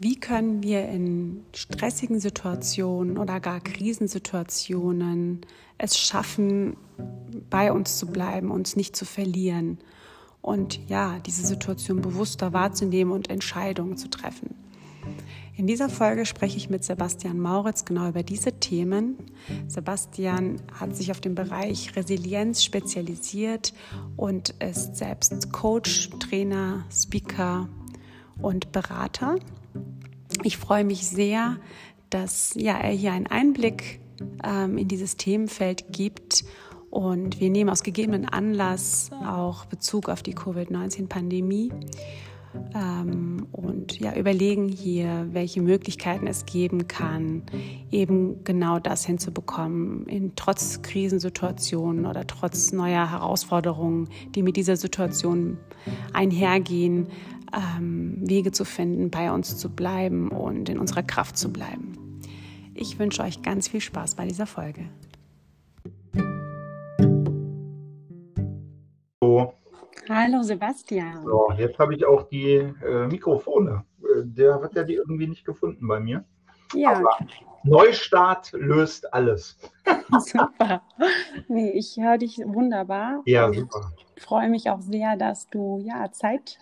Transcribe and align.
Wie 0.00 0.14
können 0.14 0.62
wir 0.62 0.88
in 0.88 1.42
stressigen 1.52 2.20
Situationen 2.20 3.18
oder 3.18 3.40
gar 3.40 3.58
Krisensituationen 3.58 5.40
es 5.76 5.98
schaffen, 5.98 6.76
bei 7.50 7.72
uns 7.72 7.98
zu 7.98 8.06
bleiben, 8.06 8.52
uns 8.52 8.76
nicht 8.76 8.94
zu 8.94 9.04
verlieren 9.04 9.78
und 10.40 10.78
ja, 10.88 11.18
diese 11.26 11.44
Situation 11.44 12.00
bewusster 12.00 12.52
wahrzunehmen 12.52 13.12
und 13.12 13.28
Entscheidungen 13.28 13.96
zu 13.96 14.08
treffen? 14.08 14.54
In 15.56 15.66
dieser 15.66 15.88
Folge 15.88 16.26
spreche 16.26 16.58
ich 16.58 16.70
mit 16.70 16.84
Sebastian 16.84 17.40
Mauritz 17.40 17.84
genau 17.84 18.08
über 18.08 18.22
diese 18.22 18.52
Themen. 18.52 19.16
Sebastian 19.66 20.62
hat 20.72 20.94
sich 20.94 21.10
auf 21.10 21.20
den 21.20 21.34
Bereich 21.34 21.96
Resilienz 21.96 22.62
spezialisiert 22.62 23.74
und 24.16 24.50
ist 24.60 24.94
selbst 24.94 25.52
Coach, 25.52 26.10
Trainer, 26.20 26.84
Speaker 26.92 27.68
und 28.40 28.70
Berater. 28.70 29.38
Ich 30.42 30.56
freue 30.56 30.84
mich 30.84 31.06
sehr, 31.06 31.56
dass 32.10 32.54
ja, 32.54 32.76
er 32.78 32.92
hier 32.92 33.12
einen 33.12 33.26
Einblick 33.26 34.00
ähm, 34.44 34.78
in 34.78 34.88
dieses 34.88 35.16
Themenfeld 35.16 35.92
gibt. 35.92 36.44
Und 36.90 37.38
wir 37.40 37.50
nehmen 37.50 37.68
aus 37.68 37.82
gegebenen 37.82 38.26
Anlass 38.26 39.10
auch 39.26 39.66
Bezug 39.66 40.08
auf 40.08 40.22
die 40.22 40.34
Covid-19-Pandemie 40.34 41.70
ähm, 42.74 43.46
und 43.52 43.98
ja, 44.00 44.14
überlegen 44.14 44.68
hier, 44.68 45.28
welche 45.32 45.60
Möglichkeiten 45.60 46.26
es 46.26 46.46
geben 46.46 46.88
kann, 46.88 47.42
eben 47.90 48.42
genau 48.44 48.78
das 48.78 49.04
hinzubekommen, 49.04 50.06
in 50.06 50.34
trotz 50.34 50.82
Krisensituationen 50.82 52.06
oder 52.06 52.26
trotz 52.26 52.72
neuer 52.72 53.10
Herausforderungen, 53.10 54.08
die 54.34 54.42
mit 54.42 54.56
dieser 54.56 54.76
Situation 54.76 55.58
einhergehen, 56.12 57.08
ähm, 57.54 58.16
Wege 58.20 58.52
zu 58.52 58.64
finden, 58.64 59.10
bei 59.10 59.32
uns 59.32 59.56
zu 59.56 59.70
bleiben 59.70 60.30
und 60.30 60.68
in 60.68 60.78
unserer 60.78 61.02
Kraft 61.02 61.36
zu 61.36 61.52
bleiben. 61.52 62.20
Ich 62.74 62.98
wünsche 62.98 63.22
euch 63.22 63.42
ganz 63.42 63.68
viel 63.68 63.80
Spaß 63.80 64.14
bei 64.14 64.26
dieser 64.26 64.46
Folge. 64.46 64.82
So. 69.20 69.52
Hallo 70.08 70.42
Sebastian. 70.42 71.24
So, 71.24 71.52
jetzt 71.58 71.78
habe 71.78 71.94
ich 71.94 72.06
auch 72.06 72.28
die 72.28 72.54
äh, 72.54 73.06
Mikrofone. 73.08 73.84
Äh, 74.02 74.22
der 74.24 74.60
hat 74.62 74.74
ja 74.74 74.84
die 74.84 74.94
irgendwie 74.94 75.26
nicht 75.26 75.44
gefunden 75.44 75.86
bei 75.86 76.00
mir. 76.00 76.24
Ja. 76.74 76.92
Aber 76.92 77.18
Neustart 77.64 78.52
löst 78.52 79.12
alles. 79.12 79.58
super. 80.20 80.82
Nee, 81.48 81.70
ich 81.70 81.96
höre 81.96 82.18
dich 82.18 82.38
wunderbar. 82.38 83.22
Ja, 83.26 83.52
super. 83.52 83.92
Ich 84.16 84.22
freue 84.22 84.48
mich 84.48 84.70
auch 84.70 84.80
sehr, 84.80 85.16
dass 85.16 85.48
du 85.48 85.80
ja 85.82 86.10
Zeit 86.12 86.58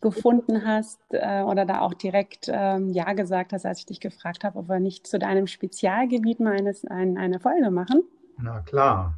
gefunden 0.00 0.64
hast 0.64 1.00
äh, 1.10 1.42
oder 1.42 1.64
da 1.64 1.80
auch 1.80 1.94
direkt 1.94 2.48
ähm, 2.52 2.90
Ja 2.92 3.12
gesagt 3.14 3.52
hast, 3.52 3.66
als 3.66 3.80
ich 3.80 3.86
dich 3.86 4.00
gefragt 4.00 4.44
habe, 4.44 4.58
ob 4.58 4.68
wir 4.68 4.80
nicht 4.80 5.06
zu 5.06 5.18
deinem 5.18 5.46
Spezialgebiet 5.46 6.40
mal 6.40 6.56
eines, 6.56 6.84
ein, 6.84 7.18
eine 7.18 7.40
Folge 7.40 7.70
machen. 7.70 8.02
Na 8.36 8.60
klar. 8.60 9.14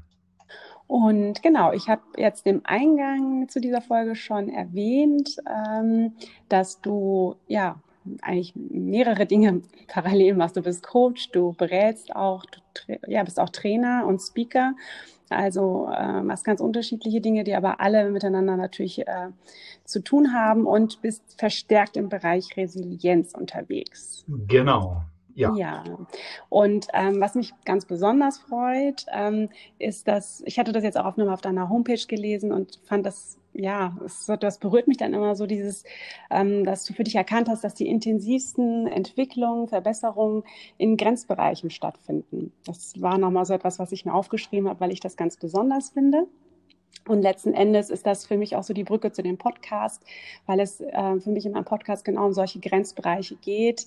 Und 0.87 1.43
genau, 1.43 1.73
ich 1.73 1.89
habe 1.89 2.03
jetzt 2.17 2.47
im 2.47 2.63
Eingang 2.65 3.49
zu 3.49 3.61
dieser 3.61 3.81
Folge 3.81 4.17
schon 4.17 4.49
erwähnt, 4.49 5.37
ähm, 5.49 6.15
dass 6.49 6.81
du 6.81 7.37
ja 7.47 7.77
eigentlich 8.23 8.55
mehrere 8.57 9.27
Dinge 9.27 9.63
parallel 9.89 10.35
machst. 10.35 10.57
Du 10.57 10.63
bist 10.63 10.87
Coach, 10.87 11.31
du 11.33 11.53
berätst 11.53 12.15
auch, 12.15 12.45
du 12.47 12.99
ja, 13.07 13.23
bist 13.23 13.41
auch 13.41 13.51
Trainer 13.51 14.05
und 14.07 14.21
Speaker. 14.21 14.75
Also 15.29 15.89
äh, 15.97 16.23
machst 16.23 16.45
ganz 16.45 16.61
unterschiedliche 16.61 17.21
Dinge, 17.21 17.45
die 17.45 17.55
aber 17.55 17.81
alle 17.81 18.11
miteinander 18.11 18.57
natürlich 18.57 19.07
äh, 19.07 19.29
zu 19.85 20.03
tun 20.03 20.35
haben 20.35 20.67
und 20.67 21.01
bist 21.03 21.39
verstärkt 21.39 21.97
im 21.97 22.09
Bereich 22.09 22.57
Resilienz 22.57 23.33
unterwegs. 23.35 24.25
Genau. 24.49 25.03
Ja. 25.41 25.55
ja. 25.57 25.85
Und 26.49 26.89
ähm, 26.93 27.21
was 27.21 27.35
mich 27.35 27.53
ganz 27.65 27.85
besonders 27.85 28.39
freut, 28.39 29.07
ähm, 29.13 29.49
ist, 29.79 30.09
dass 30.09 30.43
ich 30.47 30.59
hatte 30.59 30.73
das 30.73 30.85
jetzt 30.85 30.99
auch 30.99 31.05
auf, 31.05 31.19
auf 31.19 31.41
deiner 31.41 31.69
Homepage 31.69 32.07
gelesen 32.07 32.53
und 32.53 32.81
fand 32.85 33.07
das 33.07 33.41
ja, 33.53 33.97
das 34.41 34.59
berührt 34.59 34.87
mich 34.87 34.97
dann 34.97 35.13
immer 35.13 35.35
so, 35.35 35.47
dieses, 35.47 35.85
ähm, 36.31 36.65
dass 36.65 36.85
du 36.85 36.93
für 36.93 37.05
dich 37.05 37.17
erkannt 37.17 37.49
hast, 37.49 37.65
dass 37.65 37.75
die 37.75 37.89
intensivsten 37.89 38.87
Entwicklungen, 38.87 39.69
Verbesserungen 39.69 40.45
in 40.79 40.97
Grenzbereichen 40.97 41.71
stattfinden. 41.71 42.53
Das 42.65 43.01
war 43.01 43.19
nochmal 43.19 43.45
so 43.45 43.55
etwas, 43.55 43.79
was 43.79 43.93
ich 43.93 44.05
mir 44.05 44.15
aufgeschrieben 44.15 44.69
habe, 44.69 44.81
weil 44.81 44.93
ich 44.93 45.01
das 45.01 45.17
ganz 45.17 45.37
besonders 45.37 45.91
finde. 45.91 46.27
Und 47.07 47.23
letzten 47.23 47.55
Endes 47.55 47.91
ist 47.91 48.07
das 48.07 48.27
für 48.27 48.37
mich 48.37 48.57
auch 48.57 48.63
so 48.63 48.75
die 48.75 48.85
Brücke 48.85 49.11
zu 49.11 49.23
dem 49.23 49.39
Podcast, 49.39 50.03
weil 50.47 50.61
es 50.61 50.81
äh, 50.81 51.19
für 51.21 51.31
mich 51.31 51.47
in 51.47 51.53
meinem 51.53 51.65
Podcast 51.65 52.05
genau 52.05 52.27
um 52.27 52.33
solche 52.33 52.61
Grenzbereiche 52.61 53.37
geht, 53.37 53.87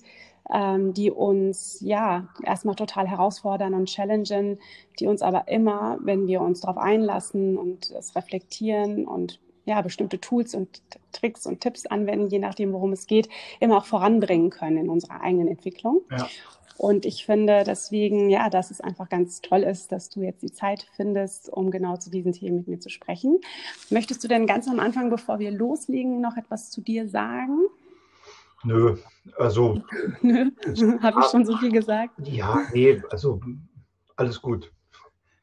ähm, 0.52 0.92
die 0.92 1.10
uns 1.10 1.78
ja 1.80 2.28
erstmal 2.42 2.74
total 2.74 3.08
herausfordern 3.08 3.72
und 3.74 3.88
challengen, 3.88 4.58
die 4.98 5.06
uns 5.06 5.22
aber 5.22 5.48
immer, 5.48 5.98
wenn 6.02 6.26
wir 6.26 6.40
uns 6.40 6.60
darauf 6.60 6.76
einlassen 6.76 7.56
und 7.56 7.90
es 7.92 8.14
reflektieren 8.14 9.06
und 9.06 9.40
ja, 9.64 9.80
bestimmte 9.80 10.20
Tools 10.20 10.54
und 10.54 10.82
Tricks 11.12 11.46
und 11.46 11.60
Tipps 11.60 11.86
anwenden, 11.86 12.28
je 12.28 12.38
nachdem, 12.38 12.72
worum 12.72 12.92
es 12.92 13.06
geht, 13.06 13.28
immer 13.60 13.78
auch 13.78 13.86
voranbringen 13.86 14.50
können 14.50 14.76
in 14.76 14.90
unserer 14.90 15.22
eigenen 15.22 15.48
Entwicklung. 15.48 16.02
Ja. 16.10 16.28
Und 16.76 17.06
ich 17.06 17.24
finde 17.24 17.64
deswegen, 17.64 18.30
ja, 18.30 18.50
dass 18.50 18.70
es 18.70 18.80
einfach 18.80 19.08
ganz 19.08 19.40
toll 19.40 19.62
ist, 19.62 19.92
dass 19.92 20.10
du 20.10 20.22
jetzt 20.22 20.42
die 20.42 20.52
Zeit 20.52 20.86
findest, 20.96 21.48
um 21.48 21.70
genau 21.70 21.96
zu 21.96 22.10
diesen 22.10 22.32
Themen 22.32 22.58
mit 22.58 22.68
mir 22.68 22.80
zu 22.80 22.90
sprechen. 22.90 23.40
Möchtest 23.90 24.24
du 24.24 24.28
denn 24.28 24.46
ganz 24.46 24.68
am 24.68 24.80
Anfang, 24.80 25.10
bevor 25.10 25.38
wir 25.38 25.50
loslegen, 25.50 26.20
noch 26.20 26.36
etwas 26.36 26.70
zu 26.70 26.80
dir 26.80 27.08
sagen? 27.08 27.58
Nö, 28.64 28.96
also. 29.36 29.82
Nö, 30.22 30.50
habe 31.00 31.20
ich 31.20 31.26
schon 31.26 31.44
so 31.44 31.56
viel 31.58 31.70
gesagt? 31.70 32.14
Ja, 32.26 32.66
nee, 32.72 33.00
also 33.10 33.40
alles 34.16 34.40
gut. 34.40 34.72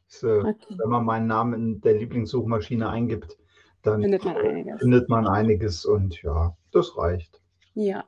Ist, 0.10 0.24
äh, 0.24 0.40
okay. 0.40 0.76
Wenn 0.78 0.90
man 0.90 1.06
meinen 1.06 1.28
Namen 1.28 1.54
in 1.54 1.82
der 1.82 1.98
Lieblingssuchmaschine 1.98 2.90
eingibt, 2.90 3.38
dann 3.84 4.02
findet 4.02 4.26
man 4.26 4.38
einiges. 4.38 4.80
Findet 4.80 5.10
man 5.10 5.28
einiges 5.28 5.86
und 5.86 6.22
ja, 6.22 6.56
das 6.72 6.98
reicht. 6.98 7.41
Ja, 7.74 8.04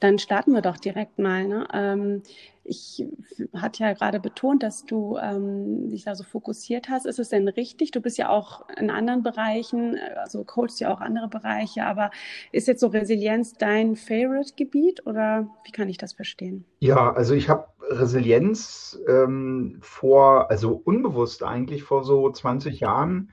dann 0.00 0.18
starten 0.18 0.52
wir 0.52 0.60
doch 0.60 0.76
direkt 0.76 1.18
mal. 1.18 1.46
Ne? 1.46 1.68
Ähm, 1.72 2.22
ich 2.64 3.06
hatte 3.54 3.84
ja 3.84 3.92
gerade 3.92 4.18
betont, 4.18 4.62
dass 4.62 4.86
du 4.86 5.18
ähm, 5.18 5.90
dich 5.90 6.04
da 6.04 6.14
so 6.14 6.24
fokussiert 6.24 6.88
hast. 6.88 7.04
Ist 7.06 7.18
es 7.18 7.28
denn 7.28 7.46
richtig? 7.46 7.90
Du 7.90 8.00
bist 8.00 8.16
ja 8.16 8.30
auch 8.30 8.66
in 8.76 8.90
anderen 8.90 9.22
Bereichen, 9.22 9.98
also 10.16 10.44
coachst 10.44 10.80
ja 10.80 10.92
auch 10.92 11.00
andere 11.00 11.28
Bereiche, 11.28 11.84
aber 11.84 12.10
ist 12.52 12.66
jetzt 12.66 12.80
so 12.80 12.88
Resilienz 12.88 13.52
dein 13.52 13.96
Favorite-Gebiet 13.96 15.06
oder 15.06 15.48
wie 15.64 15.72
kann 15.72 15.88
ich 15.88 15.98
das 15.98 16.14
verstehen? 16.14 16.64
Ja, 16.80 17.12
also 17.12 17.34
ich 17.34 17.48
habe 17.50 17.68
Resilienz 17.90 18.98
ähm, 19.08 19.78
vor, 19.82 20.50
also 20.50 20.80
unbewusst 20.84 21.42
eigentlich 21.42 21.82
vor 21.82 22.02
so 22.02 22.30
20 22.30 22.80
Jahren 22.80 23.32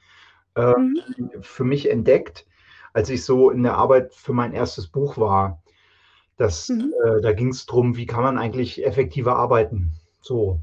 äh, 0.56 0.78
mhm. 0.78 1.32
für 1.42 1.64
mich 1.64 1.90
entdeckt, 1.90 2.46
als 2.94 3.10
ich 3.10 3.24
so 3.24 3.50
in 3.50 3.64
der 3.64 3.76
Arbeit 3.76 4.14
für 4.14 4.34
mein 4.34 4.54
erstes 4.54 4.88
Buch 4.88 5.18
war. 5.18 5.64
Das, 6.42 6.70
mhm. 6.70 6.92
äh, 7.06 7.22
da 7.22 7.34
ging 7.34 7.50
es 7.50 7.68
darum, 7.68 7.96
wie 7.98 8.08
kann 8.08 8.24
man 8.24 8.40
eigentlich 8.40 8.84
effektiver 8.84 9.36
arbeiten. 9.36 9.94
So. 10.22 10.60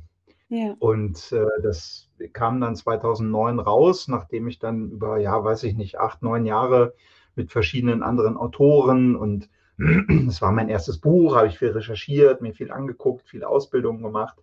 Ja. 0.49 0.75
Und 0.81 1.31
äh, 1.31 1.47
das 1.63 2.09
kam 2.33 2.61
dann 2.61 2.75
2009 2.75 3.61
raus, 3.61 4.09
nachdem 4.09 4.49
ich 4.49 4.59
dann 4.59 4.91
über, 4.91 5.19
ja, 5.19 5.45
weiß 5.45 5.63
ich 5.63 5.77
nicht, 5.77 6.01
acht, 6.01 6.21
neun 6.21 6.47
Jahre 6.47 6.95
mit 7.37 7.53
verschiedenen 7.53 8.03
anderen 8.03 8.37
Autoren 8.37 9.15
und 9.15 9.49
es 10.29 10.43
war 10.43 10.51
mein 10.51 10.69
erstes 10.69 10.99
Buch, 10.99 11.37
habe 11.37 11.47
ich 11.47 11.61
viel 11.61 11.71
recherchiert, 11.71 12.41
mir 12.41 12.55
viel 12.55 12.73
angeguckt, 12.73 13.29
viel 13.29 13.45
Ausbildung 13.45 14.03
gemacht. 14.03 14.37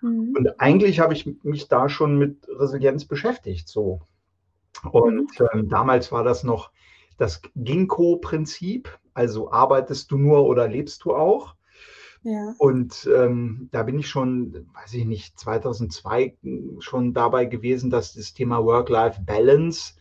Mhm. 0.00 0.34
Und 0.36 0.60
eigentlich 0.60 0.98
habe 0.98 1.12
ich 1.12 1.28
mich 1.44 1.68
da 1.68 1.88
schon 1.88 2.18
mit 2.18 2.44
Resilienz 2.48 3.04
beschäftigt, 3.04 3.68
so. 3.68 4.00
Und 4.90 5.30
ähm, 5.52 5.68
damals 5.68 6.10
war 6.10 6.24
das 6.24 6.42
noch 6.42 6.72
das 7.18 7.40
Ginkgo-Prinzip, 7.54 8.98
also 9.16 9.50
arbeitest 9.50 10.10
du 10.10 10.18
nur 10.18 10.44
oder 10.46 10.68
lebst 10.68 11.04
du 11.04 11.14
auch. 11.14 11.54
Ja. 12.22 12.54
Und 12.58 13.08
ähm, 13.14 13.68
da 13.72 13.82
bin 13.82 13.98
ich 13.98 14.08
schon, 14.08 14.66
weiß 14.74 14.94
ich 14.94 15.04
nicht, 15.04 15.38
2002 15.38 16.36
schon 16.80 17.14
dabei 17.14 17.46
gewesen, 17.46 17.88
dass 17.88 18.14
das 18.14 18.34
Thema 18.34 18.64
Work-Life-Balance 18.64 19.94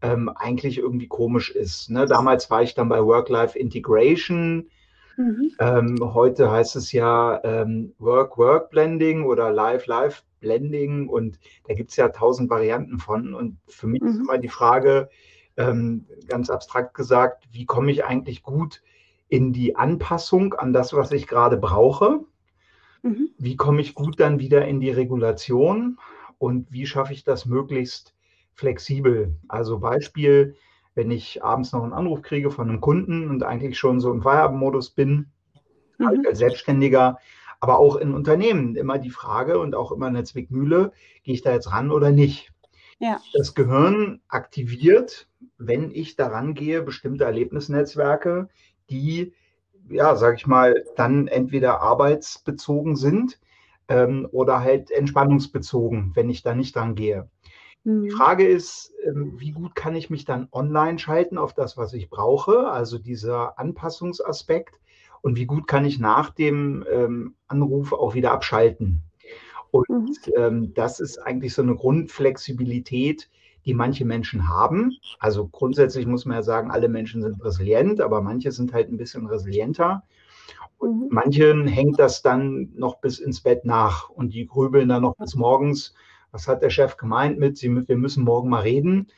ähm, 0.00 0.28
eigentlich 0.28 0.78
irgendwie 0.78 1.08
komisch 1.08 1.50
ist. 1.50 1.90
Ne? 1.90 2.06
Damals 2.06 2.50
war 2.50 2.62
ich 2.62 2.74
dann 2.74 2.88
bei 2.88 3.04
Work-Life-Integration. 3.04 4.70
Mhm. 5.16 5.52
Ähm, 5.58 6.14
heute 6.14 6.50
heißt 6.50 6.76
es 6.76 6.92
ja 6.92 7.40
ähm, 7.44 7.94
Work-Work-Blending 7.98 9.24
oder 9.24 9.50
Life-Life 9.50 10.22
Blending 10.40 11.08
und 11.08 11.38
da 11.68 11.74
gibt 11.74 11.90
es 11.90 11.96
ja 11.96 12.08
tausend 12.08 12.48
Varianten 12.48 12.98
von. 12.98 13.34
Und 13.34 13.58
für 13.66 13.86
mich 13.86 14.02
mhm. 14.02 14.08
ist 14.08 14.18
immer 14.18 14.38
die 14.38 14.48
Frage, 14.48 15.10
ähm, 15.56 16.06
ganz 16.28 16.50
abstrakt 16.50 16.94
gesagt, 16.94 17.48
wie 17.52 17.66
komme 17.66 17.90
ich 17.90 18.04
eigentlich 18.04 18.42
gut 18.42 18.82
in 19.28 19.52
die 19.52 19.76
Anpassung 19.76 20.54
an 20.54 20.72
das, 20.72 20.92
was 20.92 21.12
ich 21.12 21.26
gerade 21.26 21.56
brauche? 21.56 22.20
Mhm. 23.02 23.30
Wie 23.38 23.56
komme 23.56 23.80
ich 23.80 23.94
gut 23.94 24.20
dann 24.20 24.38
wieder 24.38 24.66
in 24.66 24.80
die 24.80 24.90
Regulation? 24.90 25.98
Und 26.38 26.70
wie 26.72 26.86
schaffe 26.86 27.12
ich 27.12 27.24
das 27.24 27.46
möglichst 27.46 28.14
flexibel? 28.52 29.36
Also 29.48 29.78
Beispiel, 29.78 30.56
wenn 30.94 31.10
ich 31.10 31.42
abends 31.42 31.72
noch 31.72 31.82
einen 31.82 31.92
Anruf 31.92 32.22
kriege 32.22 32.50
von 32.50 32.68
einem 32.68 32.80
Kunden 32.80 33.30
und 33.30 33.42
eigentlich 33.42 33.78
schon 33.78 34.00
so 34.00 34.12
im 34.12 34.22
Feierabendmodus 34.22 34.90
bin, 34.90 35.30
mhm. 35.98 36.24
als 36.26 36.38
Selbstständiger, 36.38 37.18
aber 37.60 37.78
auch 37.78 37.96
in 37.96 38.12
Unternehmen 38.12 38.74
immer 38.74 38.98
die 38.98 39.10
Frage 39.10 39.60
und 39.60 39.74
auch 39.74 39.92
immer 39.92 40.08
in 40.08 40.14
der 40.14 40.24
Zwickmühle, 40.24 40.92
gehe 41.22 41.34
ich 41.34 41.42
da 41.42 41.52
jetzt 41.52 41.70
ran 41.70 41.90
oder 41.90 42.10
nicht? 42.10 42.52
Ja. 43.02 43.20
Das 43.34 43.56
Gehirn 43.56 44.20
aktiviert, 44.28 45.26
wenn 45.58 45.90
ich 45.90 46.14
daran 46.14 46.54
gehe, 46.54 46.82
bestimmte 46.82 47.24
Erlebnisnetzwerke, 47.24 48.48
die, 48.90 49.32
ja, 49.90 50.14
sag 50.14 50.36
ich 50.36 50.46
mal, 50.46 50.84
dann 50.94 51.26
entweder 51.26 51.80
arbeitsbezogen 51.80 52.94
sind 52.94 53.40
ähm, 53.88 54.28
oder 54.30 54.60
halt 54.60 54.92
entspannungsbezogen, 54.92 56.12
wenn 56.14 56.30
ich 56.30 56.44
da 56.44 56.54
nicht 56.54 56.76
dran 56.76 56.94
gehe. 56.94 57.28
Mhm. 57.82 58.04
Die 58.04 58.10
Frage 58.10 58.46
ist, 58.46 58.92
ähm, 59.04 59.32
wie 59.36 59.50
gut 59.50 59.74
kann 59.74 59.96
ich 59.96 60.08
mich 60.08 60.24
dann 60.24 60.46
online 60.52 61.00
schalten 61.00 61.38
auf 61.38 61.54
das, 61.54 61.76
was 61.76 61.94
ich 61.94 62.08
brauche, 62.08 62.70
also 62.70 62.98
dieser 62.98 63.58
Anpassungsaspekt, 63.58 64.78
und 65.22 65.36
wie 65.36 65.46
gut 65.46 65.66
kann 65.66 65.84
ich 65.84 65.98
nach 65.98 66.30
dem 66.30 66.84
ähm, 66.88 67.34
Anruf 67.48 67.92
auch 67.92 68.14
wieder 68.14 68.30
abschalten. 68.30 69.02
Und 69.72 69.88
mhm. 69.88 70.32
ähm, 70.36 70.74
das 70.74 71.00
ist 71.00 71.18
eigentlich 71.18 71.54
so 71.54 71.62
eine 71.62 71.74
Grundflexibilität, 71.74 73.28
die 73.64 73.74
manche 73.74 74.04
Menschen 74.04 74.48
haben. 74.48 74.92
Also 75.18 75.48
grundsätzlich 75.48 76.06
muss 76.06 76.26
man 76.26 76.36
ja 76.36 76.42
sagen, 76.42 76.70
alle 76.70 76.88
Menschen 76.88 77.22
sind 77.22 77.42
resilient, 77.42 78.00
aber 78.00 78.20
manche 78.20 78.52
sind 78.52 78.72
halt 78.72 78.90
ein 78.90 78.98
bisschen 78.98 79.26
resilienter. 79.26 80.02
Und 80.76 81.04
mhm. 81.04 81.08
manchen 81.10 81.66
hängt 81.66 81.98
das 81.98 82.22
dann 82.22 82.70
noch 82.76 83.00
bis 83.00 83.18
ins 83.18 83.40
Bett 83.40 83.64
nach 83.64 84.10
und 84.10 84.34
die 84.34 84.46
grübeln 84.46 84.88
dann 84.88 85.02
noch 85.02 85.16
bis 85.16 85.34
morgens. 85.34 85.94
Was 86.32 86.46
hat 86.46 86.62
der 86.62 86.70
Chef 86.70 86.96
gemeint 86.98 87.38
mit, 87.38 87.56
sie, 87.56 87.88
wir 87.88 87.96
müssen 87.96 88.24
morgen 88.24 88.50
mal 88.50 88.60
reden? 88.60 89.08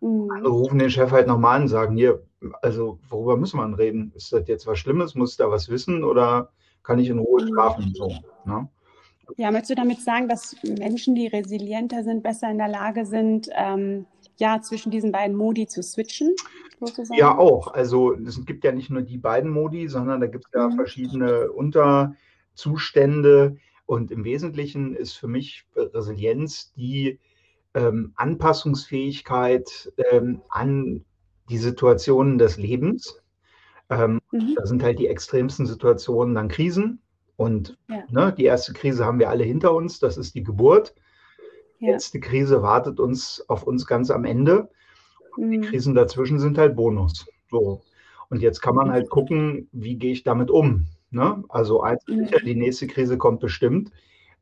Mhm. 0.00 0.30
Andere 0.30 0.52
rufen 0.52 0.78
den 0.78 0.90
Chef 0.90 1.10
halt 1.10 1.26
nochmal 1.26 1.56
an 1.56 1.62
und 1.62 1.68
sagen, 1.68 1.96
hier, 1.96 2.22
also 2.62 3.00
worüber 3.08 3.36
müssen 3.36 3.58
wir 3.58 3.78
reden? 3.78 4.12
Ist 4.14 4.32
das 4.32 4.46
jetzt 4.46 4.68
was 4.68 4.78
Schlimmes? 4.78 5.16
Muss 5.16 5.36
da 5.36 5.50
was 5.50 5.68
wissen 5.68 6.04
oder 6.04 6.52
kann 6.84 7.00
ich 7.00 7.08
in 7.08 7.18
Ruhe 7.18 7.44
schlafen? 7.44 7.92
So, 7.92 8.12
ne? 8.44 8.68
Ja, 9.36 9.50
möchtest 9.50 9.70
du 9.70 9.74
damit 9.74 10.00
sagen, 10.00 10.28
dass 10.28 10.56
Menschen, 10.62 11.14
die 11.14 11.26
resilienter 11.26 12.04
sind, 12.04 12.22
besser 12.22 12.50
in 12.50 12.58
der 12.58 12.68
Lage 12.68 13.06
sind, 13.06 13.48
ähm, 13.54 14.06
ja, 14.36 14.60
zwischen 14.62 14.90
diesen 14.90 15.12
beiden 15.12 15.36
Modi 15.36 15.66
zu 15.66 15.82
switchen? 15.82 16.34
Sozusagen? 16.80 17.18
Ja, 17.18 17.36
auch. 17.36 17.68
Also 17.68 18.14
es 18.14 18.44
gibt 18.46 18.64
ja 18.64 18.72
nicht 18.72 18.90
nur 18.90 19.02
die 19.02 19.18
beiden 19.18 19.50
Modi, 19.50 19.88
sondern 19.88 20.20
da 20.20 20.26
gibt 20.26 20.46
es 20.46 20.52
ja 20.54 20.68
mhm. 20.68 20.76
verschiedene 20.76 21.52
Unterzustände. 21.52 23.56
Und 23.86 24.10
im 24.10 24.24
Wesentlichen 24.24 24.94
ist 24.94 25.14
für 25.14 25.28
mich 25.28 25.66
Resilienz 25.74 26.72
die 26.74 27.18
ähm, 27.74 28.12
Anpassungsfähigkeit 28.16 29.92
ähm, 30.10 30.42
an 30.48 31.04
die 31.48 31.58
Situationen 31.58 32.38
des 32.38 32.56
Lebens. 32.56 33.20
Ähm, 33.90 34.20
mhm. 34.30 34.54
Da 34.54 34.66
sind 34.66 34.82
halt 34.82 34.98
die 34.98 35.08
extremsten 35.08 35.66
Situationen 35.66 36.34
dann 36.34 36.48
Krisen. 36.48 37.00
Und 37.40 37.78
ja. 37.88 38.04
ne, 38.10 38.34
die 38.36 38.44
erste 38.44 38.74
Krise 38.74 39.06
haben 39.06 39.18
wir 39.18 39.30
alle 39.30 39.44
hinter 39.44 39.72
uns, 39.74 39.98
das 39.98 40.18
ist 40.18 40.34
die 40.34 40.42
Geburt. 40.42 40.94
Die 41.80 41.86
ja. 41.86 41.92
letzte 41.92 42.20
Krise 42.20 42.60
wartet 42.60 43.00
uns 43.00 43.42
auf 43.48 43.62
uns 43.62 43.86
ganz 43.86 44.10
am 44.10 44.26
Ende. 44.26 44.68
Mhm. 45.38 45.50
Die 45.50 45.60
Krisen 45.62 45.94
dazwischen 45.94 46.38
sind 46.38 46.58
halt 46.58 46.76
Bonus. 46.76 47.26
So. 47.50 47.80
Und 48.28 48.42
jetzt 48.42 48.60
kann 48.60 48.74
man 48.74 48.90
halt 48.90 49.08
gucken, 49.08 49.70
wie 49.72 49.96
gehe 49.96 50.12
ich 50.12 50.22
damit 50.22 50.50
um. 50.50 50.88
Ne? 51.10 51.42
Also 51.48 51.80
eins 51.80 52.06
mhm. 52.06 52.26
sicher, 52.26 52.40
die 52.44 52.56
nächste 52.56 52.86
Krise 52.86 53.16
kommt 53.16 53.40
bestimmt. 53.40 53.90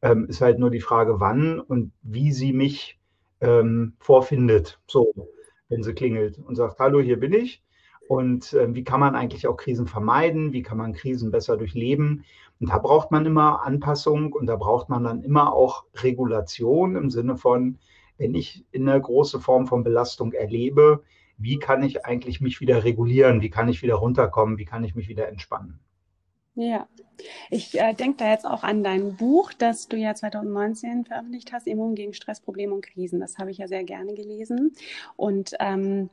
Ähm, 0.03 0.27
ist 0.27 0.41
halt 0.41 0.59
nur 0.59 0.71
die 0.71 0.81
Frage, 0.81 1.21
wann 1.21 1.61
und 1.61 1.93
wie 2.03 2.33
sie 2.33 2.53
mich 2.53 2.99
ähm, 3.41 3.93
vorfindet. 4.01 4.81
So, 4.89 5.31
wenn 5.69 5.85
sie 5.85 5.95
klingelt 5.95 6.41
und 6.45 6.57
sagt, 6.57 6.81
hallo, 6.81 6.99
hier 6.99 7.21
bin 7.21 7.33
ich. 7.33 7.63
Und 8.09 8.55
äh, 8.55 8.75
wie 8.75 8.83
kann 8.85 8.99
man 8.99 9.15
eigentlich 9.15 9.47
auch 9.47 9.57
Krisen 9.57 9.87
vermeiden? 9.87 10.53
Wie 10.53 10.63
kann 10.63 10.79
man 10.79 10.95
Krisen 10.95 11.31
besser 11.31 11.57
durchleben? 11.57 12.25
Und 12.61 12.71
da 12.71 12.79
braucht 12.79 13.11
man 13.11 13.25
immer 13.25 13.65
Anpassung 13.65 14.33
und 14.33 14.47
da 14.47 14.57
braucht 14.57 14.89
man 14.89 15.05
dann 15.05 15.23
immer 15.23 15.53
auch 15.53 15.85
Regulation 15.95 16.97
im 16.97 17.11
Sinne 17.11 17.37
von, 17.37 17.79
wenn 18.17 18.35
ich 18.35 18.65
eine 18.75 19.01
große 19.01 19.41
Form 19.41 19.67
von 19.67 19.85
Belastung 19.85 20.33
erlebe, 20.33 21.05
wie 21.37 21.59
kann 21.59 21.85
ich 21.85 22.05
eigentlich 22.05 22.41
mich 22.41 22.61
wieder 22.61 22.83
regulieren? 22.83 23.41
Wie 23.41 23.51
kann 23.51 23.69
ich 23.69 23.83
wieder 23.83 23.95
runterkommen? 23.95 24.59
Wie 24.59 24.65
kann 24.65 24.83
ich 24.83 24.97
mich 24.97 25.09
wieder 25.09 25.29
entspannen? 25.29 25.79
Ja, 26.57 26.89
ich 27.51 27.79
äh, 27.79 27.95
denke 27.95 28.17
da 28.17 28.31
jetzt 28.31 28.45
auch 28.45 28.65
an 28.65 28.83
dein 28.83 29.17
Buch, 29.17 29.53
das 29.53 29.87
du 29.87 29.97
ja 29.97 30.13
2019 30.17 31.05
veröffentlicht 31.05 31.53
hast, 31.53 31.69
Immun 31.69 31.95
gegen 31.95 32.15
Stress, 32.15 32.41
Probleme 32.41 32.75
und 32.75 32.85
Krisen. 32.85 33.21
Das 33.21 33.39
habe 33.39 33.53
ich 33.53 33.59
ja 33.59 33.69
sehr 33.69 33.85
gerne 33.85 34.15
gelesen. 34.15 34.75
Und 35.15 35.55
ähm, 35.61 36.11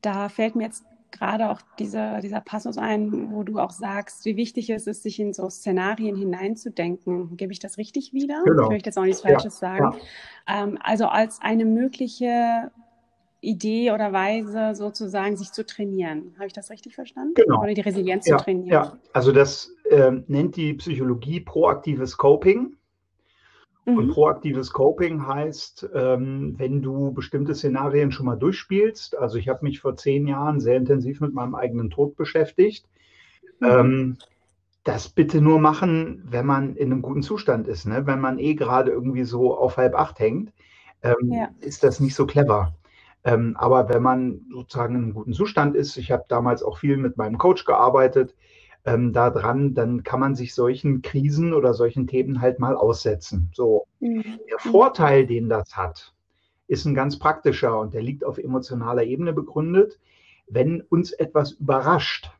da 0.00 0.30
fällt 0.30 0.56
mir 0.56 0.64
jetzt 0.64 0.84
gerade 1.12 1.50
auch 1.50 1.60
dieser, 1.78 2.20
dieser 2.20 2.40
Passus 2.40 2.78
ein, 2.78 3.32
wo 3.32 3.42
du 3.42 3.58
auch 3.58 3.70
sagst, 3.70 4.24
wie 4.24 4.36
wichtig 4.36 4.70
es 4.70 4.86
ist, 4.86 5.02
sich 5.02 5.18
in 5.20 5.32
so 5.32 5.48
Szenarien 5.48 6.16
hineinzudenken. 6.16 7.36
Gebe 7.36 7.52
ich 7.52 7.58
das 7.58 7.78
richtig 7.78 8.12
wieder? 8.12 8.42
Genau. 8.44 8.64
Ich 8.64 8.68
möchte 8.70 8.88
jetzt 8.88 8.98
auch 8.98 9.04
nichts 9.04 9.22
Falsches 9.22 9.60
ja, 9.60 9.68
sagen. 9.68 9.96
Ja. 10.48 10.64
Ähm, 10.64 10.78
also 10.82 11.06
als 11.06 11.40
eine 11.40 11.64
mögliche 11.64 12.70
Idee 13.40 13.92
oder 13.92 14.12
Weise 14.12 14.74
sozusagen 14.74 15.36
sich 15.36 15.52
zu 15.52 15.64
trainieren. 15.64 16.34
Habe 16.36 16.46
ich 16.46 16.52
das 16.52 16.70
richtig 16.70 16.94
verstanden? 16.94 17.34
Genau. 17.34 17.62
Oder 17.62 17.74
die 17.74 17.80
Resilienz 17.80 18.26
ja, 18.26 18.36
zu 18.36 18.44
trainieren? 18.44 18.72
Ja, 18.72 18.98
also 19.12 19.32
das 19.32 19.72
äh, 19.90 20.12
nennt 20.26 20.56
die 20.56 20.74
Psychologie 20.74 21.40
proaktives 21.40 22.16
Coping. 22.16 22.75
Und 23.86 24.06
mhm. 24.06 24.10
proaktives 24.10 24.72
Coping 24.72 25.28
heißt, 25.28 25.90
ähm, 25.94 26.54
wenn 26.58 26.82
du 26.82 27.12
bestimmte 27.12 27.54
Szenarien 27.54 28.10
schon 28.10 28.26
mal 28.26 28.34
durchspielst, 28.34 29.16
also 29.16 29.38
ich 29.38 29.48
habe 29.48 29.64
mich 29.64 29.78
vor 29.78 29.94
zehn 29.94 30.26
Jahren 30.26 30.58
sehr 30.58 30.76
intensiv 30.76 31.20
mit 31.20 31.32
meinem 31.32 31.54
eigenen 31.54 31.88
Tod 31.88 32.16
beschäftigt, 32.16 32.88
mhm. 33.60 33.66
ähm, 33.68 34.16
das 34.82 35.08
bitte 35.08 35.40
nur 35.40 35.60
machen, 35.60 36.24
wenn 36.28 36.46
man 36.46 36.74
in 36.74 36.90
einem 36.90 37.00
guten 37.00 37.22
Zustand 37.22 37.68
ist. 37.68 37.86
Ne? 37.86 38.06
Wenn 38.06 38.20
man 38.20 38.40
eh 38.40 38.54
gerade 38.54 38.90
irgendwie 38.90 39.24
so 39.24 39.56
auf 39.56 39.76
halb 39.76 39.94
acht 39.94 40.18
hängt, 40.18 40.52
ähm, 41.02 41.30
ja. 41.30 41.48
ist 41.60 41.84
das 41.84 42.00
nicht 42.00 42.16
so 42.16 42.26
clever. 42.26 42.74
Ähm, 43.22 43.56
aber 43.56 43.88
wenn 43.88 44.02
man 44.02 44.40
sozusagen 44.50 44.96
in 44.96 45.02
einem 45.04 45.14
guten 45.14 45.32
Zustand 45.32 45.76
ist, 45.76 45.96
ich 45.96 46.10
habe 46.10 46.24
damals 46.28 46.64
auch 46.64 46.78
viel 46.78 46.96
mit 46.96 47.16
meinem 47.16 47.38
Coach 47.38 47.64
gearbeitet, 47.64 48.34
ähm, 48.86 49.12
da 49.12 49.30
dran, 49.30 49.74
dann 49.74 50.04
kann 50.04 50.20
man 50.20 50.34
sich 50.36 50.54
solchen 50.54 51.02
Krisen 51.02 51.52
oder 51.52 51.74
solchen 51.74 52.06
Themen 52.06 52.40
halt 52.40 52.60
mal 52.60 52.76
aussetzen. 52.76 53.50
So. 53.52 53.86
Mhm. 54.00 54.38
Der 54.48 54.58
Vorteil, 54.58 55.26
den 55.26 55.48
das 55.48 55.76
hat, 55.76 56.14
ist 56.68 56.86
ein 56.86 56.94
ganz 56.94 57.18
praktischer 57.18 57.78
und 57.78 57.94
der 57.94 58.02
liegt 58.02 58.24
auf 58.24 58.38
emotionaler 58.38 59.02
Ebene 59.02 59.32
begründet. 59.32 59.98
Wenn 60.48 60.80
uns 60.80 61.12
etwas 61.12 61.52
überrascht, 61.52 62.30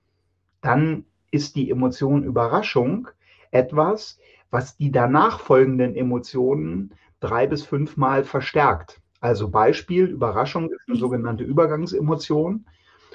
dann 0.61 1.05
ist 1.33 1.57
die 1.57 1.69
Emotion 1.71 2.23
Überraschung 2.23 3.09
etwas, 3.51 4.19
was 4.51 4.77
die 4.77 4.93
danach 4.93 5.41
folgenden 5.41 5.97
Emotionen 5.97 6.95
drei 7.19 7.49
bis 7.49 7.65
fünfmal 7.65 8.23
verstärkt. 8.23 9.01
Also 9.21 9.49
Beispiel, 9.49 10.05
Überraschung 10.05 10.71
ist 10.71 10.83
eine 10.87 10.97
mhm. 10.97 11.01
sogenannte 11.01 11.43
Übergangsemotion 11.43 12.67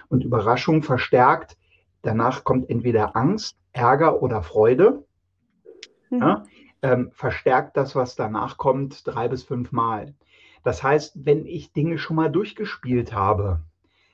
und 0.09 0.25
Überraschung 0.25 0.83
verstärkt 0.83 1.55
Danach 2.01 2.43
kommt 2.43 2.69
entweder 2.69 3.15
Angst, 3.15 3.57
Ärger 3.73 4.21
oder 4.21 4.43
Freude. 4.43 5.05
Mhm. 6.09 6.19
Ja, 6.19 6.43
ähm, 6.81 7.11
verstärkt 7.13 7.77
das, 7.77 7.95
was 7.95 8.15
danach 8.15 8.57
kommt, 8.57 9.05
drei 9.05 9.27
bis 9.27 9.43
fünf 9.43 9.71
Mal. 9.71 10.15
Das 10.63 10.83
heißt, 10.83 11.25
wenn 11.25 11.45
ich 11.45 11.73
Dinge 11.73 11.97
schon 11.97 12.15
mal 12.15 12.31
durchgespielt 12.31 13.13
habe, 13.13 13.61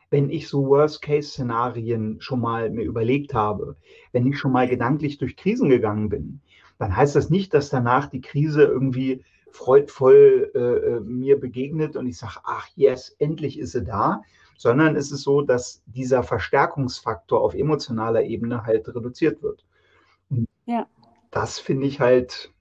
wenn 0.10 0.30
ich 0.30 0.48
so 0.48 0.68
Worst-Case-Szenarien 0.68 2.22
schon 2.22 2.40
mal 2.40 2.70
mir 2.70 2.84
überlegt 2.84 3.34
habe, 3.34 3.76
wenn 4.14 4.26
ich 4.26 4.40
schon 4.40 4.54
mal 4.54 4.68
gedanklich 4.68 5.18
durch 5.18 5.36
Krisen 5.36 5.70
gegangen 5.70 6.10
bin, 6.10 6.42
dann 6.78 6.96
heißt 6.96 7.16
das 7.16 7.30
nicht, 7.30 7.54
dass 7.54 7.70
danach 7.70 8.08
die 8.08 8.22
Krise 8.22 8.64
irgendwie 8.64 9.24
freudvoll 9.52 10.52
äh, 10.54 10.60
äh 10.60 11.00
mir 11.02 11.40
begegnet 11.40 11.96
und 11.96 12.08
ich 12.08 12.18
sage, 12.18 12.40
ach 12.44 12.68
yes, 12.76 13.16
endlich 13.20 13.60
ist 13.60 13.72
sie 13.72 13.84
da, 13.84 14.22
sondern 14.58 14.96
es 14.96 15.12
ist 15.12 15.22
so, 15.22 15.42
dass 15.42 15.82
dieser 15.86 16.24
Verstärkungsfaktor 16.24 17.42
auf 17.42 17.54
emotionaler 17.54 18.24
Ebene 18.24 18.66
halt 18.66 18.88
reduziert 18.88 19.42
wird. 19.42 19.64
Und 20.30 20.48
ja. 20.66 20.88
Das 21.32 21.60
finde 21.60 21.88
ich 21.88 22.00
halt 22.00 22.52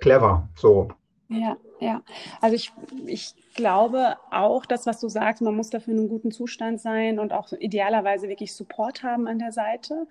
clever. 0.00 0.48
So. 0.54 0.88
Ja, 1.28 1.56
ja. 1.78 2.02
Also 2.40 2.56
ich, 2.56 2.72
ich 3.06 3.34
glaube 3.54 4.16
auch, 4.30 4.66
das, 4.66 4.86
was 4.86 5.00
du 5.00 5.08
sagst, 5.08 5.42
man 5.42 5.54
muss 5.54 5.70
dafür 5.70 5.94
in 5.94 6.00
einem 6.00 6.08
guten 6.08 6.30
Zustand 6.30 6.80
sein 6.80 7.18
und 7.18 7.32
auch 7.32 7.52
idealerweise 7.52 8.28
wirklich 8.28 8.54
Support 8.54 9.02
haben 9.02 9.28
an 9.28 9.38
der 9.38 9.52
Seite 9.52 10.06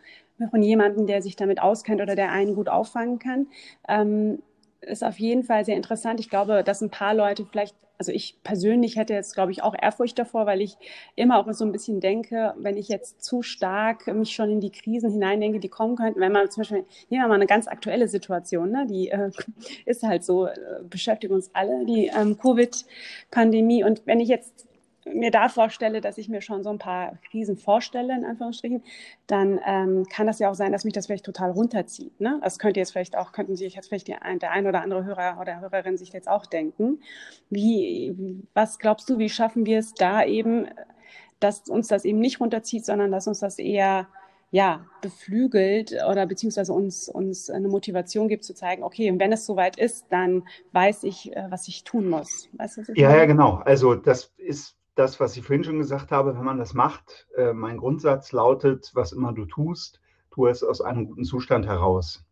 von 0.49 0.61
jemandem, 0.61 1.05
der 1.05 1.21
sich 1.21 1.35
damit 1.35 1.61
auskennt 1.61 2.01
oder 2.01 2.15
der 2.15 2.31
einen 2.31 2.55
gut 2.55 2.69
auffangen 2.69 3.19
kann. 3.19 3.47
Ähm, 3.87 4.41
ist 4.81 5.03
auf 5.03 5.19
jeden 5.19 5.43
Fall 5.43 5.65
sehr 5.65 5.75
interessant. 5.75 6.19
Ich 6.19 6.29
glaube, 6.29 6.63
dass 6.63 6.81
ein 6.81 6.89
paar 6.89 7.13
Leute 7.13 7.45
vielleicht 7.45 7.75
also 7.99 8.13
ich 8.13 8.41
persönlich 8.43 8.95
hätte 8.95 9.13
jetzt, 9.13 9.35
glaube 9.35 9.51
ich, 9.51 9.61
auch 9.61 9.75
Ehrfurcht 9.79 10.17
davor, 10.17 10.45
weil 10.45 10.61
ich 10.61 10.77
immer 11.15 11.37
auch 11.37 11.51
so 11.51 11.65
ein 11.65 11.73
bisschen 11.73 11.99
denke, 11.99 12.53
wenn 12.57 12.77
ich 12.77 12.87
jetzt 12.87 13.21
zu 13.21 13.41
stark 13.41 14.07
mich 14.07 14.33
schon 14.33 14.49
in 14.49 14.61
die 14.61 14.71
Krisen 14.71 15.11
hineindenke, 15.11 15.59
die 15.59 15.67
kommen 15.67 15.97
könnten, 15.97 16.21
wenn 16.21 16.31
man 16.31 16.49
zum 16.49 16.61
Beispiel, 16.61 16.85
nehmen 17.09 17.23
wir 17.23 17.27
mal 17.27 17.33
eine 17.33 17.45
ganz 17.45 17.67
aktuelle 17.67 18.07
Situation, 18.07 18.71
ne, 18.71 18.87
die 18.89 19.09
äh, 19.09 19.31
ist 19.85 20.03
halt 20.03 20.23
so, 20.23 20.45
äh, 20.45 20.55
beschäftigt 20.89 21.33
uns 21.33 21.51
alle, 21.53 21.85
die 21.85 22.07
ähm, 22.07 22.37
Covid-Pandemie. 22.37 23.83
Und 23.83 24.03
wenn 24.05 24.21
ich 24.21 24.29
jetzt 24.29 24.68
mir 25.13 25.31
da 25.31 25.49
vorstelle, 25.49 26.01
dass 26.01 26.17
ich 26.17 26.29
mir 26.29 26.41
schon 26.41 26.63
so 26.63 26.69
ein 26.69 26.77
paar 26.77 27.17
Krisen 27.29 27.57
vorstelle, 27.57 28.15
in 28.15 28.25
Anführungsstrichen, 28.25 28.83
dann 29.27 29.59
ähm, 29.65 30.05
kann 30.09 30.27
das 30.27 30.39
ja 30.39 30.49
auch 30.49 30.55
sein, 30.55 30.71
dass 30.71 30.83
mich 30.83 30.93
das 30.93 31.05
vielleicht 31.05 31.25
total 31.25 31.51
runterzieht. 31.51 32.19
Ne? 32.19 32.39
Das 32.43 32.59
könnte 32.59 32.79
jetzt 32.79 32.91
vielleicht 32.91 33.17
auch, 33.17 33.31
könnten 33.31 33.55
sich 33.55 33.75
jetzt 33.75 33.87
vielleicht 33.87 34.07
die, 34.07 34.15
der 34.39 34.51
ein 34.51 34.67
oder 34.67 34.81
andere 34.81 35.05
Hörer 35.05 35.37
oder 35.41 35.59
Hörerin 35.61 35.97
sich 35.97 36.13
jetzt 36.13 36.27
auch 36.27 36.45
denken. 36.45 37.01
Wie, 37.49 38.43
was 38.53 38.79
glaubst 38.79 39.09
du, 39.09 39.17
wie 39.17 39.29
schaffen 39.29 39.65
wir 39.65 39.79
es 39.79 39.93
da 39.93 40.23
eben, 40.23 40.67
dass 41.39 41.69
uns 41.69 41.87
das 41.87 42.05
eben 42.05 42.19
nicht 42.19 42.39
runterzieht, 42.39 42.85
sondern 42.85 43.11
dass 43.11 43.27
uns 43.27 43.39
das 43.39 43.59
eher 43.59 44.07
ja, 44.51 44.85
beflügelt 45.01 45.95
oder 46.09 46.25
beziehungsweise 46.25 46.73
uns, 46.73 47.07
uns 47.07 47.49
eine 47.49 47.67
Motivation 47.67 48.27
gibt 48.27 48.43
zu 48.43 48.55
zeigen, 48.55 48.83
okay, 48.83 49.11
und 49.11 49.19
wenn 49.19 49.31
es 49.31 49.45
soweit 49.45 49.77
ist, 49.77 50.07
dann 50.09 50.43
weiß 50.71 51.03
ich, 51.03 51.35
äh, 51.35 51.45
was 51.49 51.67
ich 51.67 51.83
tun 51.83 52.09
muss. 52.09 52.49
Weißt 52.53 52.77
du, 52.77 52.81
ja, 52.95 53.15
ja, 53.15 53.25
genau. 53.25 53.61
Also 53.65 53.93
das 53.93 54.33
ist 54.37 54.75
das, 54.95 55.19
was 55.19 55.37
ich 55.37 55.43
vorhin 55.43 55.63
schon 55.63 55.77
gesagt 55.77 56.11
habe, 56.11 56.35
wenn 56.35 56.43
man 56.43 56.57
das 56.57 56.73
macht. 56.73 57.27
Äh, 57.37 57.53
mein 57.53 57.77
Grundsatz 57.77 58.31
lautet, 58.31 58.91
was 58.93 59.11
immer 59.11 59.33
du 59.33 59.45
tust, 59.45 60.01
tu 60.31 60.47
es 60.47 60.63
aus 60.63 60.81
einem 60.81 61.07
guten 61.07 61.23
Zustand 61.23 61.65
heraus. 61.65 62.25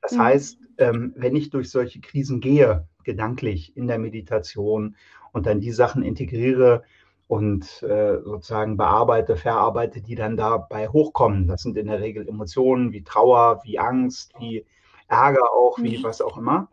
Das 0.00 0.12
mhm. 0.12 0.18
heißt, 0.20 0.58
ähm, 0.78 1.12
wenn 1.16 1.36
ich 1.36 1.50
durch 1.50 1.70
solche 1.70 2.00
Krisen 2.00 2.40
gehe, 2.40 2.88
gedanklich 3.04 3.76
in 3.76 3.86
der 3.86 3.98
Meditation 3.98 4.96
und 5.32 5.46
dann 5.46 5.60
die 5.60 5.72
Sachen 5.72 6.02
integriere, 6.02 6.84
und 7.28 7.82
äh, 7.82 8.22
sozusagen 8.22 8.76
bearbeite, 8.78 9.36
verarbeite, 9.36 10.00
die 10.00 10.14
dann 10.14 10.36
dabei 10.36 10.88
hochkommen. 10.88 11.46
Das 11.46 11.62
sind 11.62 11.76
in 11.76 11.86
der 11.86 12.00
Regel 12.00 12.26
Emotionen 12.26 12.92
wie 12.92 13.04
Trauer, 13.04 13.60
wie 13.64 13.78
Angst, 13.78 14.32
wie 14.40 14.64
Ärger 15.08 15.52
auch, 15.52 15.78
wie 15.78 15.98
mhm. 15.98 16.02
was 16.02 16.22
auch 16.22 16.38
immer. 16.38 16.68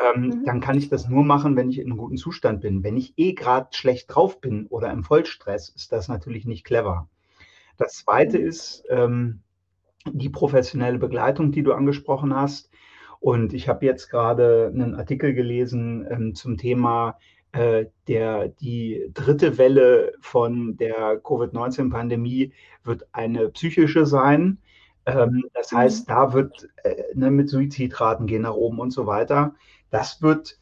Ähm, 0.00 0.22
mhm. 0.22 0.44
Dann 0.44 0.60
kann 0.60 0.78
ich 0.78 0.88
das 0.88 1.08
nur 1.08 1.24
machen, 1.24 1.56
wenn 1.56 1.70
ich 1.70 1.78
in 1.78 1.86
einem 1.86 1.98
guten 1.98 2.16
Zustand 2.16 2.60
bin. 2.60 2.82
Wenn 2.82 2.96
ich 2.96 3.14
eh 3.16 3.32
gerade 3.32 3.68
schlecht 3.72 4.14
drauf 4.14 4.40
bin 4.40 4.66
oder 4.66 4.90
im 4.90 5.04
Vollstress, 5.04 5.68
ist 5.70 5.92
das 5.92 6.08
natürlich 6.08 6.46
nicht 6.46 6.64
clever. 6.64 7.08
Das 7.76 7.94
Zweite 7.94 8.38
mhm. 8.38 8.46
ist 8.46 8.84
ähm, 8.90 9.40
die 10.12 10.30
professionelle 10.30 10.98
Begleitung, 10.98 11.52
die 11.52 11.62
du 11.62 11.72
angesprochen 11.72 12.34
hast. 12.34 12.70
Und 13.20 13.52
ich 13.52 13.68
habe 13.68 13.84
jetzt 13.84 14.10
gerade 14.10 14.70
einen 14.72 14.94
Artikel 14.94 15.34
gelesen 15.34 16.06
ähm, 16.08 16.34
zum 16.34 16.56
Thema 16.56 17.18
äh, 17.52 17.86
der, 18.06 18.48
die 18.48 19.10
dritte 19.14 19.58
Welle 19.58 20.12
von 20.20 20.76
der 20.76 21.18
Covid-19-Pandemie 21.18 22.52
wird 22.84 23.08
eine 23.12 23.48
psychische 23.48 24.06
sein. 24.06 24.58
Ähm, 25.06 25.44
das 25.54 25.72
mhm. 25.72 25.76
heißt, 25.78 26.10
da 26.10 26.32
wird 26.32 26.68
äh, 26.84 27.02
ne, 27.14 27.30
mit 27.30 27.48
Suizidraten 27.48 28.26
gehen 28.26 28.42
nach 28.42 28.54
oben 28.54 28.78
und 28.78 28.90
so 28.90 29.06
weiter. 29.06 29.54
Das 29.90 30.22
wird, 30.22 30.58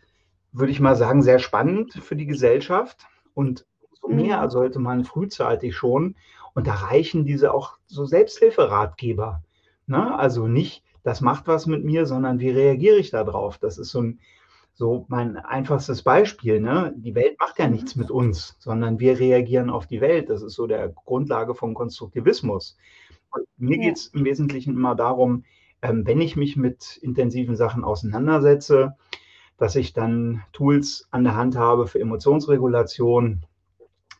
würde 0.52 0.72
ich 0.72 0.80
mal 0.80 0.96
sagen, 0.96 1.22
sehr 1.22 1.38
spannend 1.38 1.94
für 1.94 2.16
die 2.16 2.26
Gesellschaft. 2.26 3.06
Und 3.34 3.66
so 4.00 4.08
mehr 4.08 4.42
mhm. 4.42 4.50
sollte 4.50 4.78
man 4.78 5.04
frühzeitig 5.04 5.76
schon. 5.76 6.16
Und 6.54 6.66
da 6.66 6.74
reichen 6.74 7.24
diese 7.24 7.52
auch 7.52 7.78
so 7.86 8.06
Selbsthilferatgeber. 8.06 9.42
Ne? 9.86 10.18
Also 10.18 10.48
nicht, 10.48 10.82
das 11.02 11.20
macht 11.20 11.46
was 11.46 11.66
mit 11.66 11.84
mir, 11.84 12.06
sondern 12.06 12.40
wie 12.40 12.50
reagiere 12.50 12.96
ich 12.96 13.10
darauf? 13.10 13.58
Das 13.58 13.78
ist 13.78 13.90
so 13.90 14.00
ein 14.00 14.20
so 14.76 15.06
mein 15.08 15.38
einfachstes 15.38 16.02
Beispiel, 16.02 16.60
ne? 16.60 16.92
Die 16.98 17.14
Welt 17.14 17.38
macht 17.40 17.58
ja 17.58 17.66
mhm. 17.66 17.72
nichts 17.72 17.96
mit 17.96 18.10
uns, 18.10 18.56
sondern 18.58 19.00
wir 19.00 19.18
reagieren 19.18 19.70
auf 19.70 19.86
die 19.86 20.02
Welt. 20.02 20.28
Das 20.28 20.42
ist 20.42 20.54
so 20.54 20.66
der 20.66 20.90
Grundlage 20.90 21.54
von 21.54 21.72
Konstruktivismus. 21.72 22.76
Und 23.30 23.46
mir 23.56 23.78
ja. 23.78 23.84
geht 23.84 23.96
es 23.96 24.06
im 24.08 24.24
Wesentlichen 24.26 24.74
immer 24.74 24.94
darum, 24.94 25.44
ähm, 25.82 26.06
wenn 26.06 26.20
ich 26.20 26.36
mich 26.36 26.56
mit 26.56 26.96
intensiven 27.02 27.56
Sachen 27.56 27.84
auseinandersetze, 27.84 28.96
dass 29.58 29.76
ich 29.76 29.92
dann 29.92 30.42
Tools 30.52 31.08
an 31.10 31.24
der 31.24 31.36
Hand 31.36 31.56
habe 31.56 31.86
für 31.86 32.00
Emotionsregulation. 32.00 33.44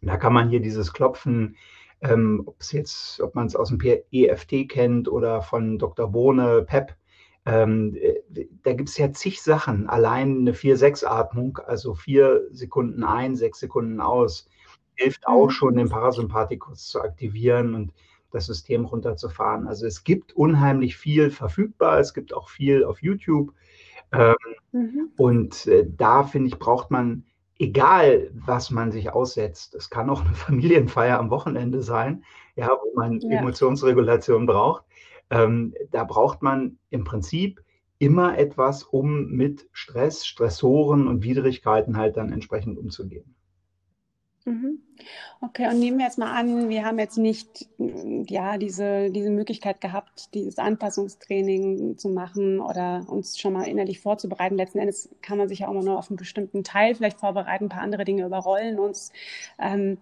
Da 0.02 0.16
kann 0.16 0.32
man 0.32 0.48
hier 0.48 0.60
dieses 0.60 0.92
Klopfen, 0.92 1.56
ähm, 2.00 2.42
ob 2.46 2.56
es 2.60 2.72
jetzt, 2.72 3.20
ob 3.20 3.34
man 3.34 3.46
es 3.46 3.56
aus 3.56 3.68
dem 3.68 3.80
EFT 3.80 4.68
kennt 4.68 5.08
oder 5.08 5.42
von 5.42 5.78
Dr. 5.78 6.10
Bohne, 6.10 6.62
PEP, 6.62 6.94
ähm, 7.46 7.96
da 8.64 8.72
gibt 8.72 8.88
es 8.88 8.98
ja 8.98 9.12
zig 9.12 9.40
Sachen. 9.40 9.88
Allein 9.88 10.40
eine 10.40 10.52
4-6-Atmung, 10.52 11.58
also 11.58 11.94
vier 11.94 12.48
Sekunden 12.50 13.04
ein, 13.04 13.36
sechs 13.36 13.60
Sekunden 13.60 14.00
aus, 14.00 14.48
hilft 14.96 15.26
auch 15.28 15.46
mhm. 15.46 15.50
schon, 15.50 15.76
den 15.76 15.88
Parasympathikus 15.88 16.88
zu 16.88 17.00
aktivieren 17.00 17.74
und 17.74 17.92
das 18.36 18.46
System 18.46 18.84
runterzufahren. 18.84 19.66
Also 19.66 19.86
es 19.86 20.04
gibt 20.04 20.34
unheimlich 20.34 20.96
viel 20.96 21.30
verfügbar. 21.30 21.98
Es 21.98 22.14
gibt 22.14 22.32
auch 22.34 22.48
viel 22.48 22.84
auf 22.84 23.02
YouTube. 23.02 23.52
Ähm, 24.12 24.34
mhm. 24.72 25.08
Und 25.16 25.66
äh, 25.66 25.86
da, 25.88 26.22
finde 26.22 26.48
ich, 26.48 26.58
braucht 26.58 26.90
man, 26.90 27.24
egal 27.58 28.30
was 28.34 28.70
man 28.70 28.92
sich 28.92 29.10
aussetzt, 29.10 29.74
es 29.74 29.90
kann 29.90 30.10
auch 30.10 30.24
eine 30.24 30.34
Familienfeier 30.34 31.18
am 31.18 31.30
Wochenende 31.30 31.82
sein, 31.82 32.24
ja, 32.54 32.68
wo 32.68 32.94
man 32.94 33.20
ja. 33.20 33.40
Emotionsregulation 33.40 34.46
braucht 34.46 34.84
ähm, 35.30 35.74
da 35.90 36.04
braucht 36.04 36.42
man 36.42 36.78
im 36.90 37.04
Prinzip 37.04 37.62
immer 37.98 38.38
etwas, 38.38 38.82
um 38.82 39.30
mit 39.30 39.68
Stress, 39.72 40.26
Stressoren 40.26 41.08
und 41.08 41.22
Widrigkeiten 41.22 41.96
halt 41.96 42.16
dann 42.16 42.32
entsprechend 42.32 42.78
umzugehen. 42.78 43.34
Mhm. 44.46 44.78
Okay, 45.40 45.66
und 45.66 45.80
nehmen 45.80 45.98
wir 45.98 46.06
jetzt 46.06 46.18
mal 46.18 46.32
an, 46.32 46.68
wir 46.68 46.84
haben 46.84 47.00
jetzt 47.00 47.18
nicht 47.18 47.68
ja, 47.78 48.58
diese, 48.58 49.10
diese 49.10 49.30
Möglichkeit 49.30 49.80
gehabt, 49.80 50.32
dieses 50.34 50.58
Anpassungstraining 50.58 51.98
zu 51.98 52.08
machen 52.10 52.60
oder 52.60 53.04
uns 53.08 53.40
schon 53.40 53.54
mal 53.54 53.64
innerlich 53.64 53.98
vorzubereiten. 53.98 54.56
Letzten 54.56 54.78
Endes 54.78 55.08
kann 55.20 55.36
man 55.36 55.48
sich 55.48 55.60
ja 55.60 55.68
auch 55.68 55.82
nur 55.82 55.98
auf 55.98 56.10
einen 56.10 56.16
bestimmten 56.16 56.62
Teil 56.62 56.94
vielleicht 56.94 57.18
vorbereiten, 57.18 57.64
ein 57.64 57.70
paar 57.70 57.82
andere 57.82 58.04
Dinge 58.04 58.24
überrollen 58.24 58.78
uns. 58.78 59.10
Ähm, 59.58 59.98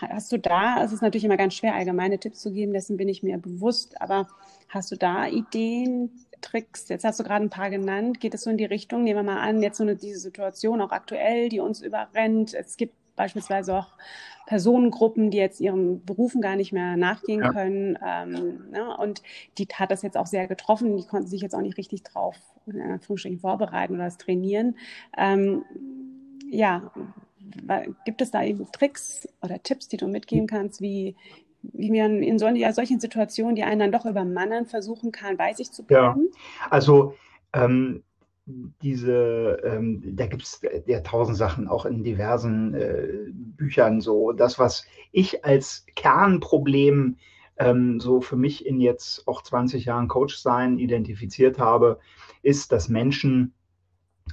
hast 0.00 0.32
du 0.32 0.40
da, 0.40 0.82
es 0.82 0.92
ist 0.92 1.02
natürlich 1.02 1.24
immer 1.24 1.36
ganz 1.36 1.54
schwer, 1.54 1.76
allgemeine 1.76 2.18
Tipps 2.18 2.40
zu 2.40 2.50
geben, 2.50 2.72
dessen 2.72 2.96
bin 2.96 3.08
ich 3.08 3.22
mir 3.22 3.38
bewusst, 3.38 4.00
aber 4.02 4.26
hast 4.68 4.90
du 4.90 4.96
da 4.96 5.28
Ideen, 5.28 6.10
Tricks? 6.40 6.88
Jetzt 6.88 7.04
hast 7.04 7.20
du 7.20 7.24
gerade 7.24 7.44
ein 7.44 7.50
paar 7.50 7.70
genannt. 7.70 8.20
Geht 8.20 8.34
es 8.34 8.42
so 8.42 8.50
in 8.50 8.58
die 8.58 8.64
Richtung? 8.64 9.04
Nehmen 9.04 9.20
wir 9.20 9.34
mal 9.34 9.40
an, 9.40 9.62
jetzt 9.62 9.78
so 9.78 9.84
eine, 9.84 9.94
diese 9.94 10.18
Situation 10.18 10.80
auch 10.80 10.90
aktuell, 10.90 11.48
die 11.48 11.60
uns 11.60 11.80
überrennt. 11.80 12.54
Es 12.54 12.76
gibt 12.76 12.94
beispielsweise 13.16 13.74
auch 13.74 13.88
Personengruppen, 14.46 15.30
die 15.30 15.38
jetzt 15.38 15.60
ihren 15.60 16.04
Berufen 16.04 16.40
gar 16.40 16.56
nicht 16.56 16.72
mehr 16.72 16.96
nachgehen 16.96 17.40
ja. 17.40 17.52
können. 17.52 17.98
Ähm, 18.04 18.70
ne? 18.70 18.96
Und 18.96 19.22
die 19.58 19.66
hat 19.72 19.90
das 19.90 20.02
jetzt 20.02 20.16
auch 20.16 20.26
sehr 20.26 20.46
getroffen. 20.46 20.96
Die 20.96 21.06
konnten 21.06 21.28
sich 21.28 21.40
jetzt 21.40 21.54
auch 21.54 21.62
nicht 21.62 21.78
richtig 21.78 22.02
drauf 22.02 22.36
in 22.66 22.80
Anführungsstrichen 22.80 23.40
vorbereiten 23.40 23.94
oder 23.94 24.04
das 24.04 24.18
trainieren. 24.18 24.76
Ähm, 25.16 25.64
ja, 26.50 26.90
gibt 28.04 28.20
es 28.20 28.30
da 28.30 28.42
eben 28.42 28.70
Tricks 28.72 29.28
oder 29.42 29.62
Tipps, 29.62 29.88
die 29.88 29.96
du 29.96 30.08
mitgeben 30.08 30.46
kannst, 30.46 30.80
wie, 30.80 31.16
wie 31.62 31.90
man 31.90 32.22
in 32.22 32.38
solchen, 32.38 32.56
ja, 32.56 32.72
solchen 32.72 33.00
Situationen, 33.00 33.54
die 33.54 33.64
einen 33.64 33.80
dann 33.80 33.92
doch 33.92 34.06
übermannen, 34.06 34.66
versuchen 34.66 35.12
kann, 35.12 35.36
bei 35.36 35.52
sich 35.52 35.72
zu 35.72 35.84
bleiben? 35.84 36.28
Ja, 36.32 36.70
also 36.70 37.14
ähm, 37.52 38.02
diese, 38.46 39.58
ähm, 39.64 40.02
da 40.16 40.26
gibt 40.26 40.42
es 40.42 40.60
ja 40.86 41.00
tausend 41.00 41.36
Sachen, 41.36 41.66
auch 41.66 41.86
in 41.86 42.04
diversen 42.04 42.74
äh, 42.74 43.08
Büchern 43.32 44.00
so. 44.00 44.32
Das, 44.32 44.58
was 44.58 44.86
ich 45.12 45.44
als 45.44 45.86
Kernproblem 45.96 47.16
ähm, 47.56 48.00
so 48.00 48.20
für 48.20 48.36
mich 48.36 48.66
in 48.66 48.80
jetzt 48.80 49.26
auch 49.26 49.42
20 49.42 49.86
Jahren 49.86 50.08
Coach 50.08 50.36
sein 50.36 50.78
identifiziert 50.78 51.58
habe, 51.58 51.98
ist, 52.42 52.72
dass 52.72 52.88
Menschen 52.88 53.54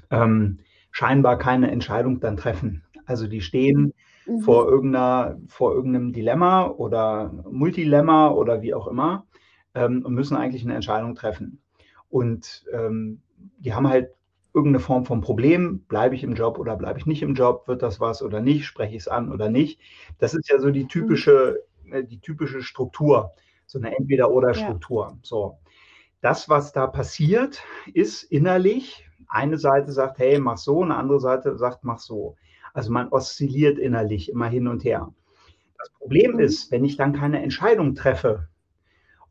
ähm, 0.09 0.59
scheinbar 0.91 1.37
keine 1.37 1.71
Entscheidung 1.71 2.19
dann 2.19 2.37
treffen. 2.37 2.83
Also 3.05 3.27
die 3.27 3.41
stehen 3.41 3.93
mhm. 4.25 4.39
vor, 4.39 4.67
irgendeiner, 4.67 5.39
vor 5.47 5.73
irgendeinem 5.73 6.11
Dilemma 6.11 6.67
oder 6.67 7.31
Multilemma 7.49 8.29
oder 8.29 8.61
wie 8.61 8.73
auch 8.73 8.87
immer 8.87 9.25
ähm, 9.73 10.03
und 10.03 10.13
müssen 10.13 10.35
eigentlich 10.35 10.63
eine 10.63 10.75
Entscheidung 10.75 11.15
treffen. 11.15 11.61
Und 12.09 12.65
ähm, 12.73 13.21
die 13.59 13.73
haben 13.73 13.87
halt 13.87 14.11
irgendeine 14.53 14.83
Form 14.83 15.05
von 15.05 15.21
Problem. 15.21 15.79
Bleibe 15.87 16.15
ich 16.15 16.23
im 16.23 16.33
Job 16.33 16.59
oder 16.59 16.75
bleibe 16.75 16.99
ich 16.99 17.05
nicht 17.05 17.21
im 17.21 17.35
Job? 17.35 17.67
Wird 17.67 17.81
das 17.81 17.99
was 17.99 18.21
oder 18.21 18.41
nicht? 18.41 18.65
Spreche 18.65 18.95
ich 18.95 19.03
es 19.03 19.07
an 19.07 19.31
oder 19.31 19.49
nicht? 19.49 19.79
Das 20.17 20.33
ist 20.33 20.49
ja 20.49 20.59
so 20.59 20.71
die 20.71 20.87
typische, 20.87 21.63
mhm. 21.83 22.07
die 22.07 22.19
typische 22.19 22.61
Struktur, 22.61 23.31
so 23.65 23.79
eine 23.79 23.95
Entweder-Oder-Struktur. 23.97 25.07
Ja. 25.07 25.17
So. 25.23 25.57
Das, 26.21 26.49
was 26.49 26.71
da 26.71 26.87
passiert, 26.87 27.63
ist 27.93 28.23
innerlich, 28.23 29.07
eine 29.27 29.57
Seite 29.57 29.91
sagt, 29.91 30.19
hey, 30.19 30.39
mach 30.39 30.57
so, 30.57 30.83
eine 30.83 30.95
andere 30.95 31.19
Seite 31.19 31.57
sagt, 31.57 31.83
mach 31.83 31.99
so. 31.99 32.35
Also 32.73 32.91
man 32.91 33.07
oszilliert 33.09 33.79
innerlich 33.79 34.29
immer 34.29 34.47
hin 34.47 34.67
und 34.67 34.83
her. 34.83 35.13
Das 35.77 35.89
Problem 35.91 36.33
mhm. 36.33 36.39
ist, 36.39 36.71
wenn 36.71 36.85
ich 36.85 36.97
dann 36.97 37.13
keine 37.13 37.41
Entscheidung 37.41 37.95
treffe 37.95 38.49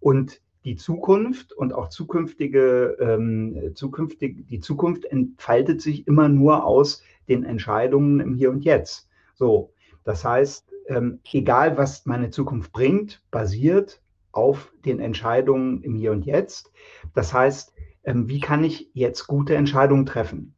und 0.01 0.41
die 0.65 0.77
Zukunft 0.77 1.53
und 1.53 1.73
auch 1.73 1.89
zukünftige, 1.89 2.97
ähm, 3.01 3.73
zukünftig, 3.75 4.47
die 4.49 4.61
Zukunft 4.61 5.05
entfaltet 5.05 5.81
sich 5.81 6.07
immer 6.07 6.29
nur 6.29 6.65
aus 6.65 7.03
den 7.29 7.45
Entscheidungen 7.45 8.21
im 8.21 8.35
Hier 8.35 8.51
und 8.51 8.65
Jetzt. 8.65 9.09
So, 9.35 9.73
das 10.05 10.25
heißt, 10.25 10.71
ähm, 10.89 11.21
egal 11.33 11.79
was 11.79 12.05
meine 12.05 12.31
Zukunft 12.31 12.73
bringt, 12.73 13.23
basiert 13.31 14.03
auf 14.33 14.73
den 14.85 15.01
Entscheidungen 15.01 15.83
im 15.83 15.95
Hier 15.95 16.13
und 16.13 16.27
Jetzt. 16.27 16.73
Das 17.15 17.33
heißt, 17.33 17.73
ähm, 18.05 18.29
wie 18.29 18.41
kann 18.41 18.65
ich 18.65 18.91
jetzt 18.93 19.27
gute 19.27 19.55
Entscheidungen 19.55 20.07
treffen? 20.07 20.55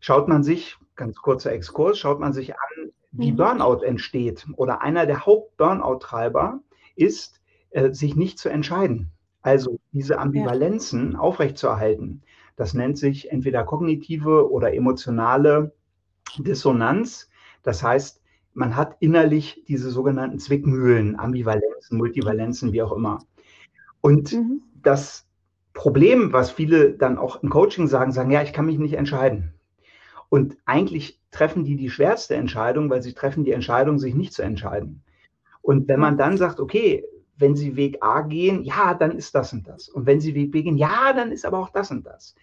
Schaut 0.00 0.28
man 0.28 0.42
sich, 0.42 0.76
ganz 0.96 1.16
kurzer 1.16 1.52
Exkurs, 1.52 1.98
schaut 1.98 2.20
man 2.20 2.32
sich 2.32 2.54
an, 2.54 2.92
wie 3.12 3.32
mhm. 3.32 3.36
Burnout 3.36 3.82
entsteht 3.82 4.46
oder 4.56 4.82
einer 4.82 5.06
der 5.06 5.26
Haupt-Burnout-Treiber 5.26 6.60
ist, 6.94 7.40
äh, 7.70 7.92
sich 7.92 8.16
nicht 8.16 8.38
zu 8.38 8.48
entscheiden. 8.48 9.10
Also 9.42 9.80
diese 9.92 10.18
Ambivalenzen 10.18 11.12
ja. 11.12 11.18
aufrechtzuerhalten. 11.18 12.22
Das 12.56 12.74
nennt 12.74 12.98
sich 12.98 13.30
entweder 13.30 13.64
kognitive 13.64 14.50
oder 14.50 14.74
emotionale 14.74 15.72
Dissonanz. 16.38 17.30
Das 17.62 17.82
heißt, 17.82 18.20
man 18.52 18.76
hat 18.76 18.96
innerlich 19.00 19.64
diese 19.66 19.90
sogenannten 19.90 20.38
Zwickmühlen, 20.38 21.18
Ambivalenzen, 21.18 21.96
Multivalenzen, 21.96 22.72
wie 22.72 22.82
auch 22.82 22.92
immer. 22.92 23.24
Und 24.00 24.32
mhm. 24.32 24.62
das 24.82 25.26
Problem, 25.72 26.32
was 26.32 26.50
viele 26.50 26.92
dann 26.92 27.16
auch 27.16 27.42
im 27.42 27.48
Coaching 27.48 27.86
sagen, 27.86 28.12
sagen, 28.12 28.30
ja, 28.30 28.42
ich 28.42 28.52
kann 28.52 28.66
mich 28.66 28.78
nicht 28.78 28.94
entscheiden. 28.94 29.54
Und 30.28 30.56
eigentlich 30.64 31.20
treffen 31.30 31.64
die 31.64 31.76
die 31.76 31.90
schwerste 31.90 32.34
Entscheidung, 32.34 32.90
weil 32.90 33.02
sie 33.02 33.14
treffen 33.14 33.44
die 33.44 33.52
Entscheidung, 33.52 33.98
sich 33.98 34.14
nicht 34.14 34.32
zu 34.32 34.42
entscheiden. 34.42 35.02
Und 35.62 35.88
wenn 35.88 36.00
man 36.00 36.18
dann 36.18 36.36
sagt, 36.36 36.60
okay, 36.60 37.04
wenn 37.40 37.56
Sie 37.56 37.76
Weg 37.76 37.98
A 38.02 38.22
gehen, 38.22 38.62
ja, 38.62 38.94
dann 38.94 39.12
ist 39.16 39.34
das 39.34 39.52
und 39.52 39.66
das. 39.66 39.88
Und 39.88 40.06
wenn 40.06 40.20
Sie 40.20 40.34
Weg 40.34 40.52
B 40.52 40.62
gehen, 40.62 40.76
ja, 40.76 41.12
dann 41.12 41.32
ist 41.32 41.44
aber 41.44 41.58
auch 41.58 41.70
das 41.70 41.90
und 41.90 42.06
das. 42.06 42.34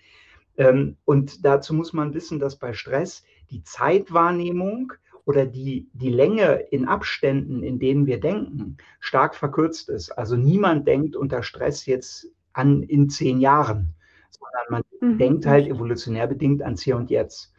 Ähm, 0.57 0.97
und 1.05 1.45
dazu 1.45 1.73
muss 1.73 1.93
man 1.93 2.13
wissen, 2.13 2.39
dass 2.39 2.57
bei 2.57 2.73
Stress 2.73 3.23
die 3.51 3.63
Zeitwahrnehmung 3.63 4.93
oder 5.25 5.45
die, 5.45 5.89
die 5.93 6.09
Länge 6.09 6.53
in 6.71 6.87
Abständen, 6.87 7.61
in 7.61 7.79
denen 7.79 8.05
wir 8.05 8.19
denken, 8.19 8.77
stark 8.99 9.35
verkürzt 9.35 9.89
ist. 9.89 10.11
Also 10.11 10.35
niemand 10.35 10.87
denkt 10.87 11.15
unter 11.15 11.43
Stress 11.43 11.85
jetzt 11.85 12.27
an 12.53 12.81
in 12.81 13.09
zehn 13.09 13.39
Jahren, 13.39 13.93
sondern 14.29 14.63
man 14.69 14.83
mhm. 15.01 15.17
denkt 15.17 15.45
halt 15.45 15.67
evolutionär 15.67 16.27
bedingt 16.27 16.63
ans 16.63 16.81
Hier 16.81 16.97
und 16.97 17.09
Jetzt. 17.09 17.53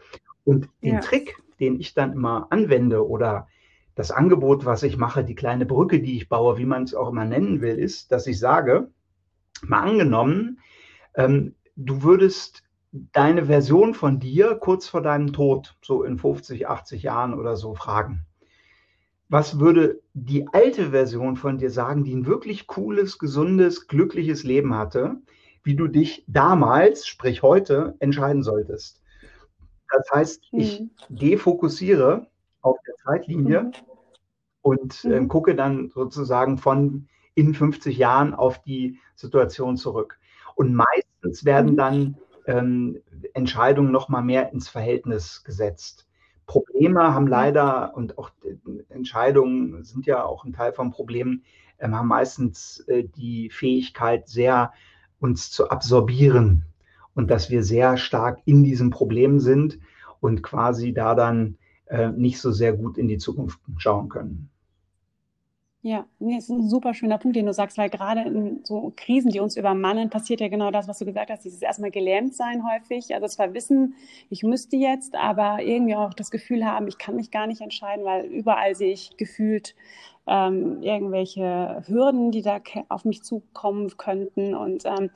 Und 0.45 0.69
den 0.83 0.95
ja. 0.95 1.01
Trick, 1.01 1.37
den 1.61 1.79
ich 1.79 1.95
dann 1.95 2.13
immer 2.13 2.47
anwende 2.51 3.07
oder 3.07 3.49
das 3.99 4.13
Angebot, 4.13 4.65
was 4.65 4.85
ich 4.85 4.97
mache, 4.97 5.25
die 5.25 5.35
kleine 5.35 5.67
Brücke, 5.67 6.01
die 6.01 6.17
ich 6.17 6.29
baue, 6.29 6.57
wie 6.57 6.67
man 6.67 6.85
es 6.85 6.95
auch 6.95 7.09
immer 7.09 7.25
nennen 7.25 7.61
will, 7.61 7.77
ist, 7.77 8.13
dass 8.13 8.29
ich 8.29 8.39
sage, 8.39 8.93
mal 9.67 9.81
angenommen, 9.81 10.61
ähm, 11.17 11.57
du 11.75 12.05
würdest 12.05 12.63
deine 12.93 13.47
Version 13.47 13.95
von 13.95 14.21
dir 14.21 14.55
kurz 14.55 14.87
vor 14.87 15.03
deinem 15.03 15.33
Tod, 15.33 15.77
so 15.83 16.05
in 16.05 16.17
50, 16.17 16.69
80 16.69 17.03
Jahren 17.03 17.35
oder 17.35 17.57
so, 17.57 17.75
fragen. 17.75 18.25
Was 19.29 19.59
würde 19.59 20.01
die 20.15 20.47
alte 20.47 20.91
Version 20.91 21.35
von 21.35 21.59
dir 21.59 21.71
sagen, 21.73 22.05
die 22.05 22.15
ein 22.15 22.27
wirklich 22.27 22.69
cooles, 22.69 23.19
gesundes, 23.19 23.89
glückliches 23.89 24.45
Leben 24.45 24.77
hatte, 24.77 25.17
wie 25.65 25.75
du 25.75 25.89
dich 25.89 26.23
damals, 26.29 27.05
sprich 27.05 27.43
heute, 27.43 27.97
entscheiden 27.99 28.45
solltest? 28.45 29.03
Das 29.91 30.09
heißt, 30.13 30.45
ich 30.53 30.83
mhm. 30.83 30.91
defokussiere 31.09 32.29
auf 32.61 32.77
der 32.87 32.95
Zeitlinie 32.97 33.63
mhm. 33.63 33.73
und 34.63 35.05
äh, 35.05 35.21
mhm. 35.21 35.29
gucke 35.29 35.55
dann 35.55 35.89
sozusagen 35.89 36.59
von 36.59 37.09
in 37.35 37.55
50 37.55 37.97
Jahren 37.97 38.35
auf 38.35 38.63
die 38.63 38.99
Situation 39.15 39.77
zurück. 39.77 40.19
Und 40.55 40.75
meistens 40.75 41.45
werden 41.45 41.73
mhm. 41.73 41.77
dann 41.77 42.17
ähm, 42.47 42.99
Entscheidungen 43.35 43.93
noch 43.93 44.09
mal 44.09 44.23
mehr 44.23 44.53
ins 44.53 44.69
Verhältnis 44.69 45.45
gesetzt. 45.45 46.09
Probleme 46.47 47.15
haben 47.15 47.27
leider 47.27 47.95
und 47.95 48.17
auch 48.17 48.31
Entscheidungen 48.89 49.85
sind 49.85 50.07
ja 50.07 50.25
auch 50.25 50.45
ein 50.45 50.55
Teil 50.55 50.73
von 50.73 50.91
Problemen, 50.91 51.45
äh, 51.77 51.89
haben 51.89 52.09
meistens 52.09 52.81
äh, 52.89 53.05
die 53.05 53.51
Fähigkeit, 53.51 54.29
sehr 54.29 54.73
uns 55.21 55.51
zu 55.51 55.71
absorbieren 55.71 56.65
und 57.15 57.31
dass 57.31 57.51
wir 57.51 57.63
sehr 57.63 57.97
stark 57.99 58.41
in 58.47 58.65
diesem 58.65 58.91
Problem 58.91 59.41
sind 59.41 59.79
und 60.21 60.43
quasi 60.43 60.95
da 60.95 61.15
dann 61.15 61.58
äh, 61.89 62.09
nicht 62.09 62.41
so 62.41 62.53
sehr 62.53 62.73
gut 62.73 62.99
in 62.99 63.09
die 63.09 63.19
Zukunft 63.19 63.59
schauen 63.79 64.09
können. 64.09 64.51
Ja, 65.83 66.07
nee, 66.19 66.37
ist 66.37 66.51
ein 66.51 66.69
super 66.69 66.93
schöner 66.93 67.19
Punkt, 67.19 67.37
den 67.37 67.47
du 67.47 67.53
sagst, 67.53 67.79
weil 67.79 67.89
gerade 67.89 68.23
in 68.23 68.65
so 68.65 68.93
Krisen, 68.97 69.31
die 69.31 69.39
uns 69.39 69.57
übermannen, 69.57 70.11
passiert 70.11 70.41
ja 70.41 70.49
genau 70.49 70.73
das, 70.73 70.89
was 70.89 70.99
du 70.99 71.05
gesagt 71.05 71.31
hast, 71.31 71.45
dieses 71.45 71.63
erstmal 71.63 71.93
gelähmt 71.93 72.35
sein 72.35 72.65
häufig, 72.69 73.15
also 73.15 73.29
zwar 73.29 73.55
wissen, 73.55 73.95
ich 74.29 74.43
müsste 74.43 74.77
jetzt, 74.77 75.15
aber 75.15 75.63
irgendwie 75.63 75.95
auch 75.95 76.15
das 76.15 76.33
Gefühl 76.33 76.65
haben, 76.67 76.89
ich 76.89 76.99
kann 76.99 77.15
mich 77.15 77.31
gar 77.31 77.47
nicht 77.47 77.61
entscheiden, 77.61 78.05
weil 78.05 78.25
überall 78.27 78.75
sehe 78.75 78.93
ich 78.93 79.17
gefühlt 79.19 79.77
ähm, 80.27 80.83
irgendwelche 80.83 81.83
Hürden, 81.87 82.33
die 82.33 82.43
da 82.43 82.61
auf 82.89 83.05
mich 83.05 83.23
zukommen 83.23 83.97
könnten 83.97 84.55
und 84.55 84.85
ähm, 84.85 85.11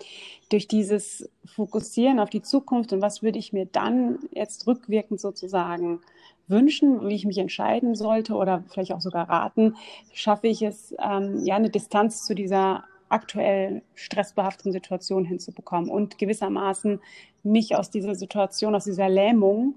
durch 0.49 0.69
dieses 0.69 1.29
Fokussieren 1.45 2.21
auf 2.21 2.31
die 2.31 2.43
Zukunft 2.43 2.93
und 2.93 3.03
was 3.03 3.23
würde 3.23 3.39
ich 3.39 3.53
mir 3.53 3.67
dann 3.67 4.21
jetzt 4.31 4.67
rückwirkend 4.69 5.21
sozusagen 5.21 6.01
wünschen, 6.49 7.09
wie 7.09 7.15
ich 7.15 7.25
mich 7.25 7.39
entscheiden 7.39 7.95
sollte 7.95 8.35
oder 8.35 8.65
vielleicht 8.69 8.93
auch 8.93 9.01
sogar 9.01 9.29
raten, 9.29 9.77
schaffe 10.13 10.49
ich 10.49 10.63
es, 10.63 10.95
ähm, 11.03 11.41
ja, 11.45 11.57
eine 11.57 11.71
Distanz 11.71 12.25
zu 12.25 12.35
dieser 12.35 12.85
aktuell 13.09 13.83
stressbehafteten 13.95 14.73
Situation 14.73 15.25
hinzubekommen 15.25 15.91
und 15.91 16.19
gewissermaßen 16.19 17.01
mich 17.43 17.77
aus 17.77 17.91
dieser 17.91 18.15
Situation, 18.15 18.75
aus 18.75 18.85
dieser 18.85 19.09
Lähmung, 19.09 19.75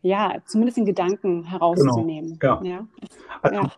ja, 0.00 0.36
zumindest 0.46 0.78
in 0.78 0.86
Gedanken 0.86 1.44
herauszunehmen. 1.44 2.38
Genau. 2.38 2.62
Ja. 2.62 2.70
ja. 2.70 2.86
Also, 3.42 3.70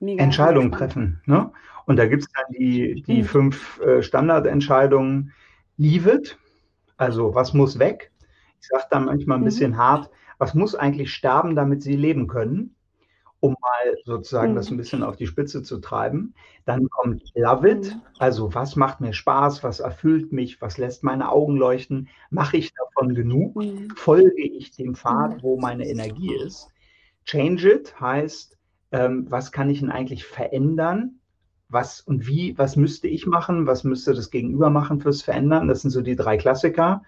ja. 0.00 0.16
Entscheidungen 0.18 0.72
treffen. 0.72 1.20
Ne? 1.26 1.50
Und 1.86 1.96
da 1.96 2.06
gibt 2.06 2.22
es 2.22 2.28
dann 2.32 2.44
die, 2.52 3.02
die 3.06 3.22
mhm. 3.22 3.26
fünf 3.26 3.80
äh, 3.80 4.02
Standardentscheidungen. 4.02 5.32
Leave 5.78 6.10
it, 6.10 6.38
also 6.96 7.34
was 7.34 7.54
muss 7.54 7.78
weg? 7.78 8.10
Ich 8.60 8.68
sage 8.68 8.84
da 8.90 9.00
manchmal 9.00 9.38
ein 9.38 9.40
mhm. 9.40 9.46
bisschen 9.46 9.76
hart, 9.76 10.10
was 10.38 10.54
muss 10.54 10.74
eigentlich 10.74 11.12
sterben, 11.12 11.54
damit 11.54 11.82
sie 11.82 11.96
leben 11.96 12.26
können, 12.26 12.74
um 13.40 13.56
mal 13.60 13.96
sozusagen 14.04 14.52
mhm. 14.52 14.56
das 14.56 14.70
ein 14.70 14.76
bisschen 14.76 15.02
auf 15.02 15.16
die 15.16 15.26
Spitze 15.26 15.62
zu 15.62 15.78
treiben. 15.78 16.34
Dann 16.64 16.88
kommt 16.88 17.22
Love 17.34 17.70
It, 17.70 17.94
mhm. 17.94 18.02
also 18.18 18.54
was 18.54 18.76
macht 18.76 19.00
mir 19.00 19.12
Spaß, 19.12 19.64
was 19.64 19.80
erfüllt 19.80 20.32
mich, 20.32 20.60
was 20.60 20.78
lässt 20.78 21.02
meine 21.02 21.30
Augen 21.30 21.56
leuchten, 21.56 22.08
mache 22.30 22.56
ich 22.56 22.72
davon 22.74 23.14
genug, 23.14 23.56
mhm. 23.56 23.90
folge 23.96 24.42
ich 24.42 24.70
dem 24.72 24.94
Pfad, 24.94 25.38
mhm. 25.38 25.42
wo 25.42 25.58
meine 25.58 25.88
Energie 25.88 26.34
ist. 26.34 26.68
Change 27.24 27.72
It 27.72 28.00
heißt, 28.00 28.58
ähm, 28.92 29.26
was 29.28 29.52
kann 29.52 29.70
ich 29.70 29.80
denn 29.80 29.90
eigentlich 29.90 30.24
verändern? 30.24 31.18
Was 31.68 32.00
und 32.00 32.26
wie, 32.26 32.56
was 32.58 32.76
müsste 32.76 33.08
ich 33.08 33.26
machen? 33.26 33.66
Was 33.66 33.82
müsste 33.82 34.12
das 34.12 34.30
Gegenüber 34.30 34.68
machen 34.68 35.00
fürs 35.00 35.22
Verändern? 35.22 35.68
Das 35.68 35.80
sind 35.82 35.90
so 35.90 36.02
die 36.02 36.16
drei 36.16 36.36
Klassiker. 36.36 37.02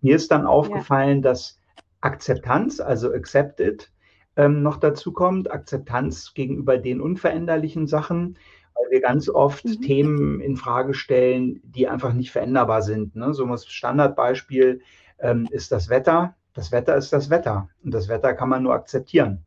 Mir 0.00 0.16
ist 0.16 0.32
dann 0.32 0.46
aufgefallen, 0.46 1.18
ja. 1.18 1.22
dass 1.22 1.59
Akzeptanz, 2.00 2.80
also 2.80 3.12
accepted, 3.12 3.90
ähm, 4.36 4.62
noch 4.62 4.78
dazu 4.78 5.12
kommt. 5.12 5.50
Akzeptanz 5.50 6.32
gegenüber 6.34 6.78
den 6.78 7.00
unveränderlichen 7.00 7.86
Sachen, 7.86 8.38
weil 8.74 8.90
wir 8.90 9.00
ganz 9.00 9.28
oft 9.28 9.64
mhm. 9.64 9.80
Themen 9.82 10.40
in 10.40 10.56
Frage 10.56 10.94
stellen, 10.94 11.60
die 11.64 11.88
einfach 11.88 12.12
nicht 12.12 12.30
veränderbar 12.30 12.82
sind. 12.82 13.16
Ne? 13.16 13.34
So 13.34 13.44
ein 13.44 13.58
Standardbeispiel 13.58 14.80
ähm, 15.18 15.46
ist 15.50 15.72
das 15.72 15.88
Wetter. 15.88 16.36
Das 16.54 16.72
Wetter 16.72 16.96
ist 16.96 17.12
das 17.12 17.30
Wetter 17.30 17.68
und 17.84 17.92
das 17.94 18.08
Wetter 18.08 18.34
kann 18.34 18.48
man 18.48 18.62
nur 18.62 18.74
akzeptieren. 18.74 19.44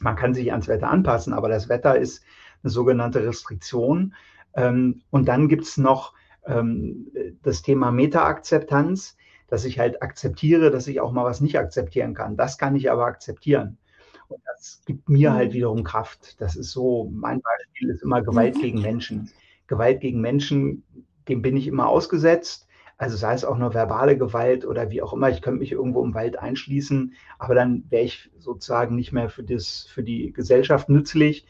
Man 0.00 0.16
kann 0.16 0.32
sich 0.32 0.50
ans 0.50 0.68
Wetter 0.68 0.88
anpassen, 0.88 1.34
aber 1.34 1.48
das 1.48 1.68
Wetter 1.68 1.98
ist 1.98 2.22
eine 2.62 2.70
sogenannte 2.70 3.26
Restriktion. 3.26 4.14
Ähm, 4.54 5.02
und 5.10 5.28
dann 5.28 5.48
gibt 5.48 5.64
es 5.64 5.76
noch 5.76 6.14
ähm, 6.46 7.08
das 7.42 7.62
Thema 7.62 7.90
Meta-Akzeptanz 7.90 9.16
dass 9.50 9.64
ich 9.64 9.78
halt 9.78 10.02
akzeptiere, 10.02 10.70
dass 10.70 10.86
ich 10.86 11.00
auch 11.00 11.12
mal 11.12 11.24
was 11.24 11.40
nicht 11.40 11.58
akzeptieren 11.58 12.14
kann. 12.14 12.36
Das 12.36 12.56
kann 12.56 12.76
ich 12.76 12.90
aber 12.90 13.04
akzeptieren. 13.04 13.76
Und 14.28 14.40
das 14.46 14.82
gibt 14.86 15.08
mir 15.08 15.32
halt 15.32 15.50
mhm. 15.50 15.54
wiederum 15.54 15.84
Kraft. 15.84 16.40
Das 16.40 16.56
ist 16.56 16.70
so, 16.70 17.10
mein 17.12 17.40
Beispiel 17.42 17.90
ist 17.90 18.02
immer 18.02 18.22
Gewalt 18.22 18.56
mhm. 18.56 18.60
gegen 18.60 18.80
Menschen. 18.80 19.30
Gewalt 19.66 20.00
gegen 20.00 20.20
Menschen, 20.20 20.84
dem 21.28 21.42
bin 21.42 21.56
ich 21.56 21.66
immer 21.66 21.88
ausgesetzt. 21.88 22.68
Also 22.96 23.16
sei 23.16 23.34
es 23.34 23.44
auch 23.44 23.56
nur 23.56 23.74
verbale 23.74 24.16
Gewalt 24.16 24.64
oder 24.64 24.90
wie 24.90 25.02
auch 25.02 25.12
immer. 25.12 25.30
Ich 25.30 25.42
könnte 25.42 25.60
mich 25.60 25.72
irgendwo 25.72 26.04
im 26.04 26.14
Wald 26.14 26.38
einschließen, 26.38 27.14
aber 27.38 27.54
dann 27.54 27.84
wäre 27.88 28.04
ich 28.04 28.30
sozusagen 28.38 28.94
nicht 28.94 29.10
mehr 29.10 29.30
für, 29.30 29.42
das, 29.42 29.86
für 29.92 30.02
die 30.02 30.32
Gesellschaft 30.32 30.88
nützlich. 30.88 31.46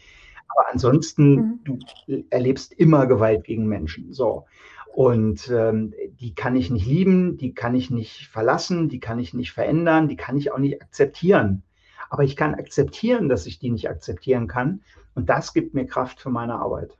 Aber 0.48 0.72
ansonsten, 0.72 1.34
mhm. 1.34 1.60
du 1.64 2.24
erlebst 2.30 2.72
immer 2.72 3.06
Gewalt 3.06 3.44
gegen 3.44 3.66
Menschen. 3.66 4.12
So. 4.12 4.46
Und 4.92 5.48
ähm, 5.48 5.94
die 6.18 6.34
kann 6.34 6.56
ich 6.56 6.70
nicht 6.70 6.86
lieben, 6.86 7.36
die 7.36 7.54
kann 7.54 7.74
ich 7.74 7.90
nicht 7.90 8.26
verlassen, 8.26 8.88
die 8.88 8.98
kann 8.98 9.18
ich 9.18 9.34
nicht 9.34 9.52
verändern, 9.52 10.08
die 10.08 10.16
kann 10.16 10.36
ich 10.36 10.52
auch 10.52 10.58
nicht 10.58 10.82
akzeptieren. 10.82 11.62
Aber 12.08 12.24
ich 12.24 12.34
kann 12.34 12.54
akzeptieren, 12.56 13.28
dass 13.28 13.46
ich 13.46 13.60
die 13.60 13.70
nicht 13.70 13.88
akzeptieren 13.88 14.48
kann. 14.48 14.82
Und 15.14 15.30
das 15.30 15.52
gibt 15.52 15.74
mir 15.74 15.86
Kraft 15.86 16.20
für 16.20 16.30
meine 16.30 16.56
Arbeit. 16.56 16.98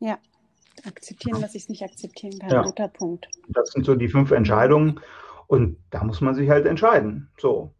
Ja, 0.00 0.18
akzeptieren, 0.84 1.40
dass 1.40 1.54
ich 1.54 1.62
es 1.62 1.68
nicht 1.68 1.84
akzeptieren 1.84 2.38
kann. 2.40 2.50
Ja. 2.50 2.62
Guter 2.62 2.88
Punkt. 2.88 3.28
Das 3.48 3.70
sind 3.70 3.86
so 3.86 3.94
die 3.94 4.08
fünf 4.08 4.32
Entscheidungen. 4.32 4.98
Und 5.46 5.76
da 5.90 6.02
muss 6.02 6.20
man 6.20 6.34
sich 6.34 6.50
halt 6.50 6.66
entscheiden. 6.66 7.30
So. 7.38 7.72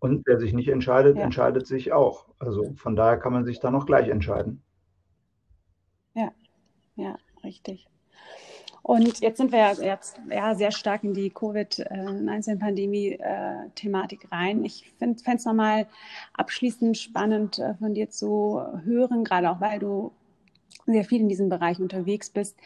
Und 0.00 0.26
wer 0.26 0.38
sich 0.38 0.52
nicht 0.52 0.68
entscheidet, 0.68 1.16
ja. 1.16 1.22
entscheidet 1.22 1.66
sich 1.66 1.92
auch. 1.92 2.26
Also 2.38 2.74
von 2.74 2.94
daher 2.94 3.18
kann 3.18 3.32
man 3.32 3.44
sich 3.44 3.58
da 3.58 3.70
noch 3.70 3.86
gleich 3.86 4.08
entscheiden. 4.08 4.62
Ja, 6.14 6.30
ja 6.96 7.18
richtig. 7.44 7.86
Und 8.82 9.20
jetzt 9.20 9.36
sind 9.36 9.52
wir 9.52 9.74
jetzt 9.74 10.18
ja, 10.30 10.54
sehr 10.54 10.70
stark 10.70 11.04
in 11.04 11.12
die 11.12 11.28
Covid-19-Pandemie-Thematik 11.30 14.24
äh, 14.24 14.28
rein. 14.34 14.64
Ich 14.64 14.90
fände 14.98 15.20
es 15.22 15.44
nochmal 15.44 15.86
abschließend 16.32 16.96
spannend 16.96 17.58
äh, 17.58 17.74
von 17.74 17.92
dir 17.92 18.08
zu 18.08 18.62
hören, 18.84 19.24
gerade 19.24 19.50
auch 19.50 19.60
weil 19.60 19.78
du 19.78 20.12
sehr 20.86 21.04
viel 21.04 21.20
in 21.20 21.28
diesem 21.28 21.50
Bereich 21.50 21.80
unterwegs 21.80 22.30
bist. 22.30 22.56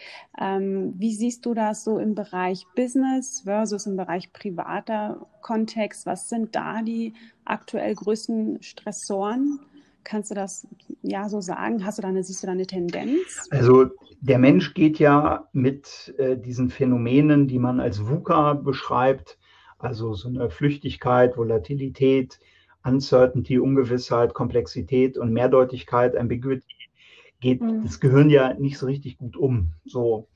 Ähm, 0.41 0.95
wie 0.97 1.13
siehst 1.13 1.45
du 1.45 1.55
das 1.55 1.83
so 1.83 1.99
im 1.99 2.15
Bereich 2.15 2.69
Business 2.77 3.41
versus 3.41 3.87
im 3.87 3.97
Bereich 3.97 4.33
privater 4.33 5.27
Kontext? 5.41 6.07
Was 6.07 6.29
sind 6.29 6.55
da 6.55 6.83
die 6.83 7.15
aktuell 7.45 7.97
größten 7.97 8.63
Stressoren? 8.63 9.59
Kannst 10.05 10.31
du 10.31 10.35
das 10.35 10.67
ja 11.03 11.29
so 11.29 11.41
sagen? 11.41 11.85
Hast 11.85 11.99
du 11.99 12.03
da 12.03 12.09
eine, 12.09 12.23
siehst 12.23 12.43
du 12.43 12.47
da 12.47 12.53
eine 12.53 12.67
Tendenz? 12.67 13.47
Also 13.51 13.87
der 14.21 14.39
Mensch 14.39 14.75
geht 14.75 14.99
ja 14.99 15.49
mit 15.53 16.15
äh, 16.19 16.37
diesen 16.37 16.71
Phänomenen, 16.71 17.49
die 17.49 17.59
man 17.59 17.81
als 17.81 18.07
VUCA 18.07 18.55
beschreibt, 18.55 19.39
also 19.79 20.15
so 20.15 20.29
eine 20.29 20.49
Flüchtigkeit, 20.51 21.37
Volatilität, 21.37 22.39
Uncertainty, 22.85 23.59
Ungewissheit, 23.59 24.35
Komplexität 24.35 25.19
und 25.19 25.33
Mehrdeutigkeit, 25.33 26.17
Ambiguity, 26.17 26.65
geht 27.41 27.61
mhm. 27.61 27.83
das 27.83 28.01
Gehirn 28.01 28.31
ja 28.31 28.55
nicht 28.55 28.79
so 28.79 28.87
richtig 28.87 29.19
gut 29.19 29.37
um. 29.37 29.73
So. 29.85 30.29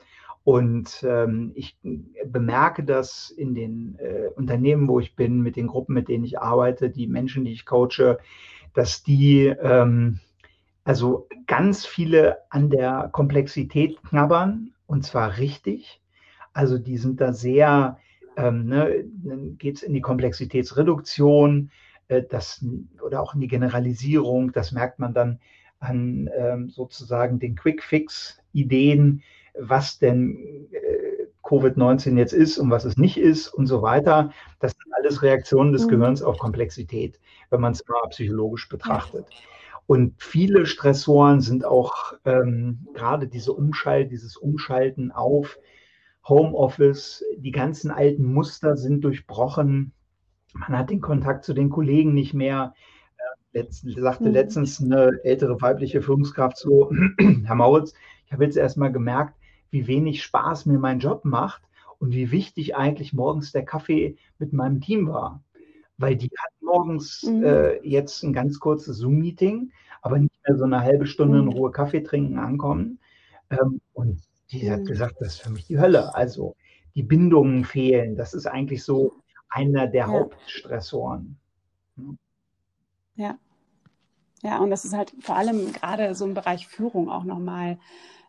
Und 0.45 1.05
ähm, 1.05 1.53
ich 1.57 1.77
bemerke 2.25 2.85
das 2.85 3.31
in 3.31 3.55
den 3.55 3.99
äh, 3.99 4.29
Unternehmen, 4.37 4.87
wo 4.87 5.01
ich 5.01 5.17
bin, 5.17 5.41
mit 5.41 5.57
den 5.57 5.67
Gruppen, 5.67 5.95
mit 5.95 6.09
denen 6.09 6.25
ich 6.25 6.39
arbeite, 6.39 6.89
die 6.89 7.09
Menschen, 7.09 7.45
die 7.45 7.53
ich 7.53 7.67
coache, 7.67 8.19
dass 8.77 9.03
die 9.03 9.47
ähm, 9.47 10.21
also 10.85 11.29
ganz 11.47 11.87
viele 11.87 12.39
an 12.51 12.69
der 12.69 13.09
Komplexität 13.11 14.03
knabbern 14.05 14.73
und 14.87 15.05
zwar 15.05 15.39
richtig. 15.39 16.01
Also 16.53 16.79
die 16.79 16.99
sind 16.99 17.21
da 17.21 17.33
sehr, 17.33 17.99
ähm, 18.37 18.67
ne, 18.67 19.05
dann 19.25 19.57
geht 19.57 19.77
es 19.77 19.83
in 19.83 19.95
die 19.95 20.03
Komplexitätsreduktion 20.03 21.71
äh, 22.09 22.23
das, 22.23 22.65
oder 23.03 23.23
auch 23.23 23.35
in 23.35 23.41
die 23.41 23.49
Generalisierung. 23.49 24.53
Das 24.53 24.73
merkt 24.73 24.99
man 24.99 25.15
dann 25.15 25.41
an 25.79 26.31
ähm, 26.37 26.69
sozusagen 26.69 27.39
den 27.39 27.57
Quick-Fix-Ideen, 27.57 29.23
was 29.59 29.99
denn 29.99 30.69
äh, 30.71 30.96
Covid-19 31.47 32.17
jetzt 32.19 32.33
ist 32.33 32.59
und 32.59 32.71
was 32.71 32.85
es 32.85 32.97
nicht 32.97 33.19
ist 33.19 33.49
und 33.49 33.67
so 33.67 33.83
weiter. 33.83 34.33
Das 34.59 34.73
sind 34.73 34.93
alles 34.95 35.23
Reaktionen 35.23 35.73
des 35.73 35.87
mhm. 35.87 35.91
Gehirns 35.91 36.23
auf 36.23 36.39
Komplexität, 36.39 37.21
wenn 37.51 37.61
man 37.61 37.73
es 37.73 37.85
mal 37.87 38.09
psychologisch 38.11 38.69
betrachtet. 38.69 39.27
Und 39.87 40.15
viele 40.21 40.67
Stressoren 40.67 41.41
sind 41.41 41.65
auch 41.65 42.15
ähm, 42.25 42.87
gerade 42.95 43.29
diese 43.29 43.53
Umschalt, 43.53 44.11
dieses 44.11 44.37
Umschalten 44.37 45.13
auf 45.13 45.59
Homeoffice, 46.29 47.25
die 47.37 47.53
ganzen 47.53 47.93
alten 47.93 48.25
Muster 48.25 48.77
sind 48.77 49.05
durchbrochen. 49.05 49.93
Man 50.55 50.77
hat 50.77 50.91
den 50.91 51.01
Kontakt 51.01 51.45
zu 51.45 51.55
den 51.55 51.71
Kollegen 51.71 52.15
nicht 52.15 52.35
mehr. 52.35 52.75
Letzt, 53.53 53.87
sagte 53.97 54.25
mhm. 54.25 54.33
letztens 54.33 54.83
eine 54.83 55.21
ältere 55.23 55.61
weibliche 55.63 56.03
Führungskraft 56.03 56.59
so, 56.59 56.91
Herr 57.45 57.55
Mauritz, 57.55 57.95
ich 58.27 58.33
habe 58.33 58.45
jetzt 58.45 58.57
erstmal 58.57 58.93
gemerkt, 58.93 59.35
wie 59.77 59.87
wenig 59.87 60.23
Spaß 60.23 60.65
mir 60.65 60.79
mein 60.79 61.01
Job 61.01 61.27
macht 61.27 61.61
und 61.99 62.13
wie 62.13 62.31
wichtig 62.31 62.77
eigentlich 62.77 63.13
morgens 63.13 63.53
der 63.53 63.65
Kaffee 63.65 64.17
mit 64.39 64.55
meinem 64.55 64.81
Team 64.81 65.09
war. 65.09 65.43
Weil 65.99 66.17
die 66.17 66.31
hat 66.39 66.53
morgens 66.61 67.23
mhm. 67.23 67.45
äh, 67.45 67.77
jetzt 67.87 68.23
ein 68.23 68.33
ganz 68.33 68.59
kurzes 68.59 68.97
Zoom-Meeting, 68.99 69.71
aber 70.01 70.19
nicht 70.19 70.35
mehr 70.47 70.57
so 70.57 70.65
eine 70.65 70.81
halbe 70.81 71.07
Stunde 71.07 71.39
in 71.41 71.45
mhm. 71.45 71.53
Ruhe 71.53 71.71
Kaffee 71.71 72.03
trinken 72.03 72.39
ankommen. 72.39 72.99
Ähm, 73.51 73.81
und 73.93 74.23
die 74.51 74.71
hat 74.71 74.81
mhm. 74.81 74.87
gesagt, 74.87 75.17
das 75.21 75.35
ist 75.35 75.43
für 75.43 75.51
mich 75.51 75.67
die 75.67 75.79
Hölle. 75.79 76.15
Also 76.15 76.57
die 76.95 77.03
Bindungen 77.03 77.65
fehlen. 77.67 78.17
Das 78.17 78.33
ist 78.33 78.47
eigentlich 78.47 78.83
so 78.83 79.21
einer 79.51 79.87
der 79.87 80.07
ja. 80.07 80.09
Hauptstressoren. 80.09 81.37
Ja. 83.17 83.39
Ja, 84.43 84.59
und 84.59 84.71
das 84.71 84.85
ist 84.85 84.95
halt 84.95 85.13
vor 85.21 85.37
allem 85.37 85.73
gerade 85.73 86.15
so 86.15 86.25
im 86.25 86.35
Bereich 86.35 86.67
Führung 86.67 87.11
auch 87.11 87.25
nochmal 87.25 87.79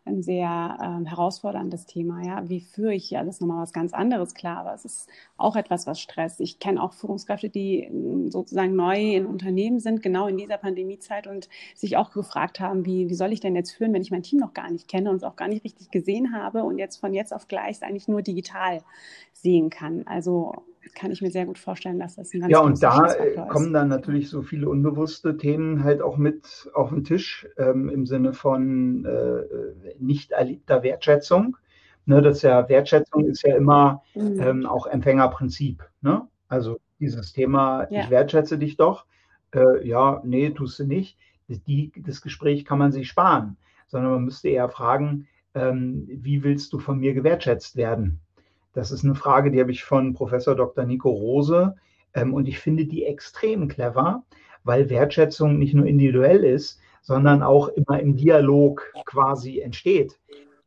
ein 0.08 0.22
sehr 0.22 0.78
ähm, 0.82 1.06
herausforderndes 1.06 1.86
Thema. 1.86 2.22
Ja, 2.24 2.48
wie 2.48 2.60
führe 2.60 2.94
ich 2.94 3.08
hier? 3.08 3.22
Das 3.24 3.36
ist 3.36 3.40
nochmal 3.40 3.62
was 3.62 3.72
ganz 3.72 3.92
anderes, 3.92 4.34
klar, 4.34 4.58
aber 4.58 4.74
es 4.74 4.84
ist 4.84 5.08
auch 5.36 5.56
etwas, 5.56 5.86
was 5.86 6.00
stresst. 6.00 6.40
Ich 6.40 6.58
kenne 6.58 6.82
auch 6.82 6.92
Führungskräfte, 6.92 7.48
die 7.48 7.84
ähm, 7.84 8.30
sozusagen 8.30 8.74
neu 8.74 9.14
in 9.14 9.26
Unternehmen 9.26 9.78
sind, 9.78 10.02
genau 10.02 10.26
in 10.26 10.36
dieser 10.36 10.58
Pandemiezeit 10.58 11.26
und 11.26 11.48
sich 11.74 11.96
auch 11.96 12.10
gefragt 12.10 12.60
haben, 12.60 12.86
wie, 12.86 13.08
wie 13.08 13.14
soll 13.14 13.32
ich 13.32 13.40
denn 13.40 13.54
jetzt 13.54 13.72
führen, 13.72 13.92
wenn 13.92 14.02
ich 14.02 14.10
mein 14.10 14.22
Team 14.22 14.40
noch 14.40 14.54
gar 14.54 14.70
nicht 14.70 14.88
kenne 14.88 15.10
und 15.10 15.16
es 15.16 15.24
auch 15.24 15.36
gar 15.36 15.48
nicht 15.48 15.64
richtig 15.64 15.90
gesehen 15.90 16.34
habe 16.34 16.64
und 16.64 16.78
jetzt 16.78 16.96
von 16.96 17.14
jetzt 17.14 17.32
auf 17.32 17.46
gleich 17.46 17.82
eigentlich 17.82 18.08
nur 18.08 18.22
digital 18.22 18.82
sehen 19.32 19.70
kann. 19.70 20.06
Also 20.06 20.52
kann 20.94 21.10
ich 21.10 21.22
mir 21.22 21.30
sehr 21.30 21.46
gut 21.46 21.58
vorstellen, 21.58 21.98
dass 21.98 22.16
das 22.16 22.32
ein 22.32 22.40
ganz 22.40 22.52
Ja, 22.52 22.60
und 22.60 22.82
da 22.82 23.14
kommen 23.48 23.72
dann 23.72 23.88
natürlich 23.88 24.28
so 24.28 24.42
viele 24.42 24.68
unbewusste 24.68 25.36
Themen 25.36 25.84
halt 25.84 26.02
auch 26.02 26.16
mit 26.16 26.70
auf 26.74 26.90
den 26.90 27.04
Tisch 27.04 27.48
ähm, 27.56 27.88
im 27.88 28.06
Sinne 28.06 28.32
von 28.32 29.04
äh, 29.04 29.42
nicht 29.98 30.32
erlebter 30.32 30.82
Wertschätzung. 30.82 31.56
Ne, 32.06 32.22
das 32.22 32.40
ja 32.40 32.68
Wertschätzung 32.68 33.26
ist 33.26 33.42
ja 33.42 33.54
immer 33.54 34.02
mhm. 34.14 34.40
ähm, 34.40 34.66
auch 34.66 34.86
Empfängerprinzip. 34.86 35.84
Ne? 36.00 36.26
Also 36.48 36.78
dieses 37.00 37.32
Thema, 37.32 37.86
ja. 37.90 38.00
ich 38.00 38.10
wertschätze 38.10 38.58
dich 38.58 38.76
doch. 38.76 39.04
Äh, 39.54 39.86
ja, 39.86 40.22
nee, 40.24 40.50
tust 40.50 40.78
du 40.78 40.84
nicht. 40.84 41.18
Die, 41.48 41.92
das 41.96 42.22
Gespräch 42.22 42.64
kann 42.64 42.78
man 42.78 42.92
sich 42.92 43.08
sparen, 43.08 43.56
sondern 43.86 44.12
man 44.12 44.24
müsste 44.24 44.48
eher 44.48 44.68
fragen, 44.68 45.28
ähm, 45.54 46.06
wie 46.08 46.42
willst 46.42 46.72
du 46.72 46.78
von 46.78 46.98
mir 46.98 47.14
gewertschätzt 47.14 47.76
werden? 47.76 48.20
Das 48.78 48.92
ist 48.92 49.02
eine 49.02 49.16
Frage, 49.16 49.50
die 49.50 49.58
habe 49.58 49.72
ich 49.72 49.82
von 49.82 50.14
Professor 50.14 50.54
Dr. 50.54 50.84
Nico 50.84 51.10
Rose 51.10 51.74
ähm, 52.14 52.32
und 52.32 52.46
ich 52.46 52.60
finde 52.60 52.84
die 52.84 53.04
extrem 53.06 53.66
clever, 53.66 54.22
weil 54.62 54.88
Wertschätzung 54.88 55.58
nicht 55.58 55.74
nur 55.74 55.84
individuell 55.84 56.44
ist, 56.44 56.78
sondern 57.02 57.42
auch 57.42 57.66
immer 57.70 57.98
im 57.98 58.14
Dialog 58.14 58.86
quasi 59.04 59.58
entsteht. 59.58 60.20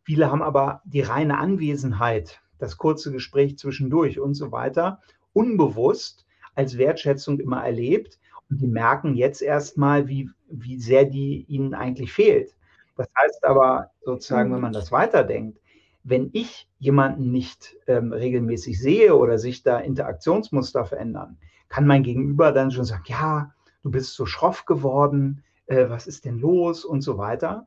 Viele 0.04 0.30
haben 0.30 0.42
aber 0.42 0.82
die 0.84 1.00
reine 1.00 1.38
Anwesenheit, 1.38 2.42
das 2.60 2.76
kurze 2.76 3.14
Gespräch 3.14 3.58
zwischendurch 3.58 4.20
und 4.20 4.34
so 4.34 4.52
weiter, 4.52 5.00
unbewusst 5.32 6.26
als 6.54 6.78
Wertschätzung 6.78 7.40
immer 7.40 7.64
erlebt 7.64 8.20
und 8.50 8.60
die 8.60 8.68
merken 8.68 9.16
jetzt 9.16 9.42
erstmal, 9.42 10.10
wie, 10.10 10.30
wie 10.50 10.82
sehr 10.82 11.06
die 11.06 11.46
ihnen 11.48 11.74
eigentlich 11.74 12.12
fehlt. 12.12 12.58
Das 12.98 13.08
heißt 13.18 13.46
aber 13.46 13.92
sozusagen, 14.04 14.54
wenn 14.54 14.60
man 14.60 14.74
das 14.74 14.92
weiterdenkt, 14.92 15.61
wenn 16.04 16.30
ich 16.34 16.68
jemanden 16.80 17.32
nicht 17.32 17.78
ähm, 17.88 18.12
regelmäßig 18.12 18.80
sehe 18.80 19.16
oder 19.16 19.38
sich 19.38 19.64
da 19.64 19.80
Interaktionsmuster 19.80 20.86
verändern, 20.86 21.38
kann 21.70 21.86
mein 21.88 22.04
Gegenüber 22.04 22.52
dann 22.52 22.72
schon 22.72 22.86
sagen, 22.86 23.04
ja, 23.06 23.54
du 23.84 23.92
bist 23.92 24.14
so 24.14 24.26
schroff 24.26 24.66
geworden, 24.66 25.44
äh, 25.68 25.90
was 25.90 26.08
ist 26.08 26.26
denn 26.26 26.40
los 26.40 26.86
und 26.86 27.02
so 27.02 27.18
weiter. 27.18 27.66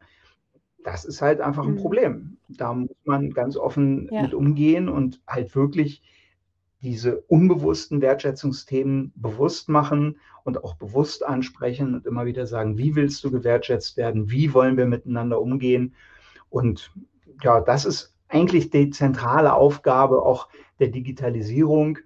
Das 0.83 1.05
ist 1.05 1.23
halt 1.23 1.40
einfach 1.40 1.64
ein 1.64 1.75
mhm. 1.75 1.79
Problem. 1.79 2.37
Da 2.49 2.75
muss 2.75 2.90
man 3.05 3.31
ganz 3.31 3.57
offen 3.57 4.09
ja. 4.12 4.23
mit 4.23 4.35
umgehen 4.35 4.88
und 4.88 5.20
halt 5.27 5.55
wirklich 5.55 6.03
diese 6.83 7.20
unbewussten 7.23 8.03
Wertschätzungsthemen 8.03 9.12
bewusst 9.16 9.70
machen 9.70 10.18
und 10.44 10.62
auch 10.62 10.75
bewusst 10.75 11.25
ansprechen 11.25 11.94
und 11.94 12.07
immer 12.07 12.27
wieder 12.27 12.47
sagen, 12.47 12.77
wie 12.77 12.94
willst 12.94 13.25
du 13.25 13.31
gewertschätzt 13.31 13.97
werden, 13.97 14.31
wie 14.31 14.53
wollen 14.53 14.77
wir 14.77 14.85
miteinander 14.85 15.40
umgehen. 15.40 15.94
Und 16.51 16.92
ja, 17.42 17.61
das 17.61 17.87
ist 17.87 18.13
eigentlich 18.35 18.70
die 18.70 18.90
zentrale 18.90 19.55
Aufgabe 19.55 20.23
auch 20.23 20.49
der 20.81 20.88
Digitalisierung, 20.88 21.99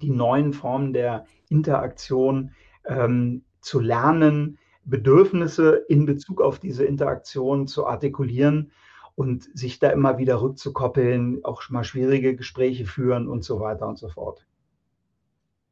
die 0.00 0.10
neuen 0.10 0.52
Formen 0.54 0.92
der 0.92 1.26
Interaktion 1.50 2.52
ähm, 2.86 3.44
zu 3.60 3.78
lernen, 3.78 4.58
Bedürfnisse 4.84 5.84
in 5.88 6.06
Bezug 6.06 6.40
auf 6.40 6.58
diese 6.58 6.84
Interaktion 6.84 7.66
zu 7.68 7.86
artikulieren 7.86 8.72
und 9.14 9.44
sich 9.56 9.78
da 9.78 9.90
immer 9.90 10.18
wieder 10.18 10.40
rückzukoppeln, 10.40 11.44
auch 11.44 11.68
mal 11.68 11.84
schwierige 11.84 12.34
Gespräche 12.34 12.86
führen 12.86 13.28
und 13.28 13.44
so 13.44 13.60
weiter 13.60 13.86
und 13.86 13.98
so 13.98 14.08
fort. 14.08 14.46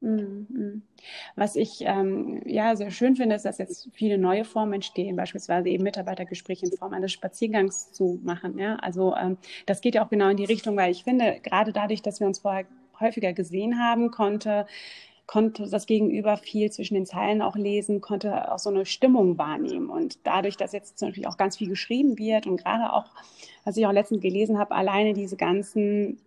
Mhm, 0.01 0.47
mhm. 0.49 0.83
Was 1.37 1.57
ich 1.57 1.83
ähm, 1.83 2.41
ja 2.47 2.75
sehr 2.75 2.91
schön 2.91 3.17
finde, 3.17 3.37
ist, 3.37 3.45
dass 3.45 3.59
jetzt 3.59 3.91
viele 3.93 4.17
neue 4.17 4.45
Formen 4.45 4.75
entstehen, 4.75 5.17
beispielsweise 5.17 5.69
eben 5.69 5.85
Mitarbeitergespräche 5.85 6.67
in 6.67 6.73
Form 6.73 6.95
eines 6.95 7.13
Spaziergangs 7.13 7.93
zu 7.93 8.19
machen. 8.23 8.59
Ja? 8.59 8.77
Also 8.77 9.15
ähm, 9.15 9.37
das 9.67 9.83
geht 9.83 9.95
ja 9.95 10.05
auch 10.05 10.09
genau 10.09 10.31
in 10.31 10.39
die 10.39 10.47
Richtung, 10.47 10.77
weil 10.77 10.91
ich 10.91 11.05
finde, 11.05 11.39
gerade 11.43 11.73
dadurch, 11.73 12.01
dass 12.01 12.19
wir 12.19 12.27
uns 12.27 12.39
vorher 12.39 12.65
häufiger 12.99 13.33
gesehen 13.33 13.79
haben, 13.79 14.11
konnte 14.11 14.67
konnte 15.31 15.71
das 15.71 15.87
Gegenüber 15.87 16.37
viel 16.37 16.73
zwischen 16.73 16.95
den 16.95 17.07
Zeilen 17.07 17.41
auch 17.41 17.55
lesen, 17.55 18.01
konnte 18.01 18.51
auch 18.51 18.59
so 18.59 18.69
eine 18.69 18.85
Stimmung 18.85 19.39
wahrnehmen. 19.39 19.89
Und 19.89 20.19
dadurch, 20.27 20.57
dass 20.57 20.73
jetzt 20.73 21.01
natürlich 21.03 21.29
auch 21.29 21.37
ganz 21.37 21.57
viel 21.57 21.69
geschrieben 21.69 22.19
wird 22.19 22.49
und 22.49 22.57
gerade 22.57 22.93
auch, 22.93 23.05
was 23.63 23.77
ich 23.77 23.87
auch 23.87 23.93
letztens 23.93 24.23
gelesen 24.23 24.59
habe, 24.59 24.75
alleine 24.75 25.15
diese 25.15 25.37
ganzen 25.37 26.19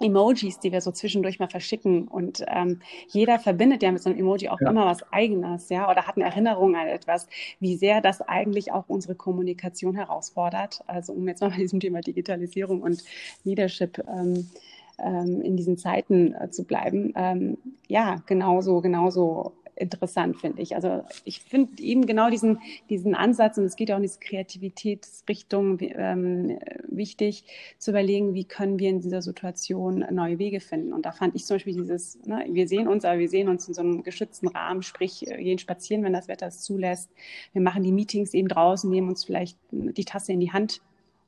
Emojis, 0.00 0.58
die 0.58 0.72
wir 0.72 0.80
so 0.80 0.90
zwischendurch 0.90 1.38
mal 1.38 1.48
verschicken. 1.48 2.08
Und 2.08 2.44
ähm, 2.48 2.80
jeder 3.08 3.38
verbindet 3.38 3.82
ja 3.82 3.92
mit 3.92 4.02
so 4.02 4.10
einem 4.10 4.18
Emoji 4.18 4.48
auch 4.48 4.60
ja. 4.60 4.70
immer 4.70 4.86
was 4.86 5.02
Eigenes, 5.12 5.68
ja, 5.68 5.90
oder 5.90 6.06
hat 6.06 6.16
eine 6.16 6.24
Erinnerung 6.24 6.74
an 6.76 6.88
etwas, 6.88 7.28
wie 7.60 7.76
sehr 7.76 8.00
das 8.00 8.20
eigentlich 8.20 8.72
auch 8.72 8.84
unsere 8.88 9.14
Kommunikation 9.14 9.94
herausfordert. 9.94 10.82
Also 10.86 11.12
um 11.12 11.28
jetzt 11.28 11.40
mal 11.40 11.50
bei 11.50 11.58
diesem 11.58 11.80
Thema 11.80 12.00
Digitalisierung 12.00 12.82
und 12.82 13.04
Leadership 13.44 14.02
ähm, 14.08 14.50
ähm, 14.98 15.40
in 15.40 15.56
diesen 15.56 15.76
Zeiten 15.78 16.34
äh, 16.34 16.50
zu 16.50 16.64
bleiben. 16.64 17.12
Ähm, 17.16 17.58
ja, 17.88 18.22
genauso, 18.26 18.80
genauso 18.80 19.52
interessant, 19.76 20.36
finde 20.40 20.62
ich. 20.62 20.74
Also 20.74 21.04
ich 21.24 21.40
finde 21.40 21.82
eben 21.82 22.06
genau 22.06 22.30
diesen, 22.30 22.60
diesen 22.90 23.14
Ansatz, 23.14 23.58
und 23.58 23.64
es 23.64 23.76
geht 23.76 23.90
auch 23.90 23.96
in 23.96 24.02
diese 24.02 24.20
Kreativitätsrichtung 24.20 25.78
ähm, 25.80 26.58
wichtig, 26.88 27.44
zu 27.78 27.90
überlegen, 27.90 28.34
wie 28.34 28.44
können 28.44 28.78
wir 28.78 28.90
in 28.90 29.00
dieser 29.00 29.22
Situation 29.22 30.04
neue 30.10 30.38
Wege 30.38 30.60
finden. 30.60 30.92
Und 30.92 31.06
da 31.06 31.12
fand 31.12 31.34
ich 31.34 31.44
zum 31.44 31.56
Beispiel 31.56 31.74
dieses, 31.74 32.18
ne, 32.24 32.46
wir 32.48 32.68
sehen 32.68 32.88
uns, 32.88 33.04
aber 33.04 33.18
wir 33.18 33.28
sehen 33.28 33.48
uns 33.48 33.68
in 33.68 33.74
so 33.74 33.82
einem 33.82 34.02
geschützten 34.02 34.48
Rahmen, 34.48 34.82
sprich, 34.82 35.24
wir 35.26 35.36
gehen 35.36 35.58
spazieren, 35.58 36.04
wenn 36.04 36.12
das 36.12 36.28
Wetter 36.28 36.46
es 36.46 36.60
zulässt. 36.62 37.10
Wir 37.52 37.62
machen 37.62 37.82
die 37.82 37.92
Meetings 37.92 38.34
eben 38.34 38.48
draußen, 38.48 38.88
nehmen 38.88 39.08
uns 39.08 39.24
vielleicht 39.24 39.58
die 39.70 40.04
Tasse 40.04 40.32
in 40.32 40.40
die 40.40 40.52
Hand 40.52 40.80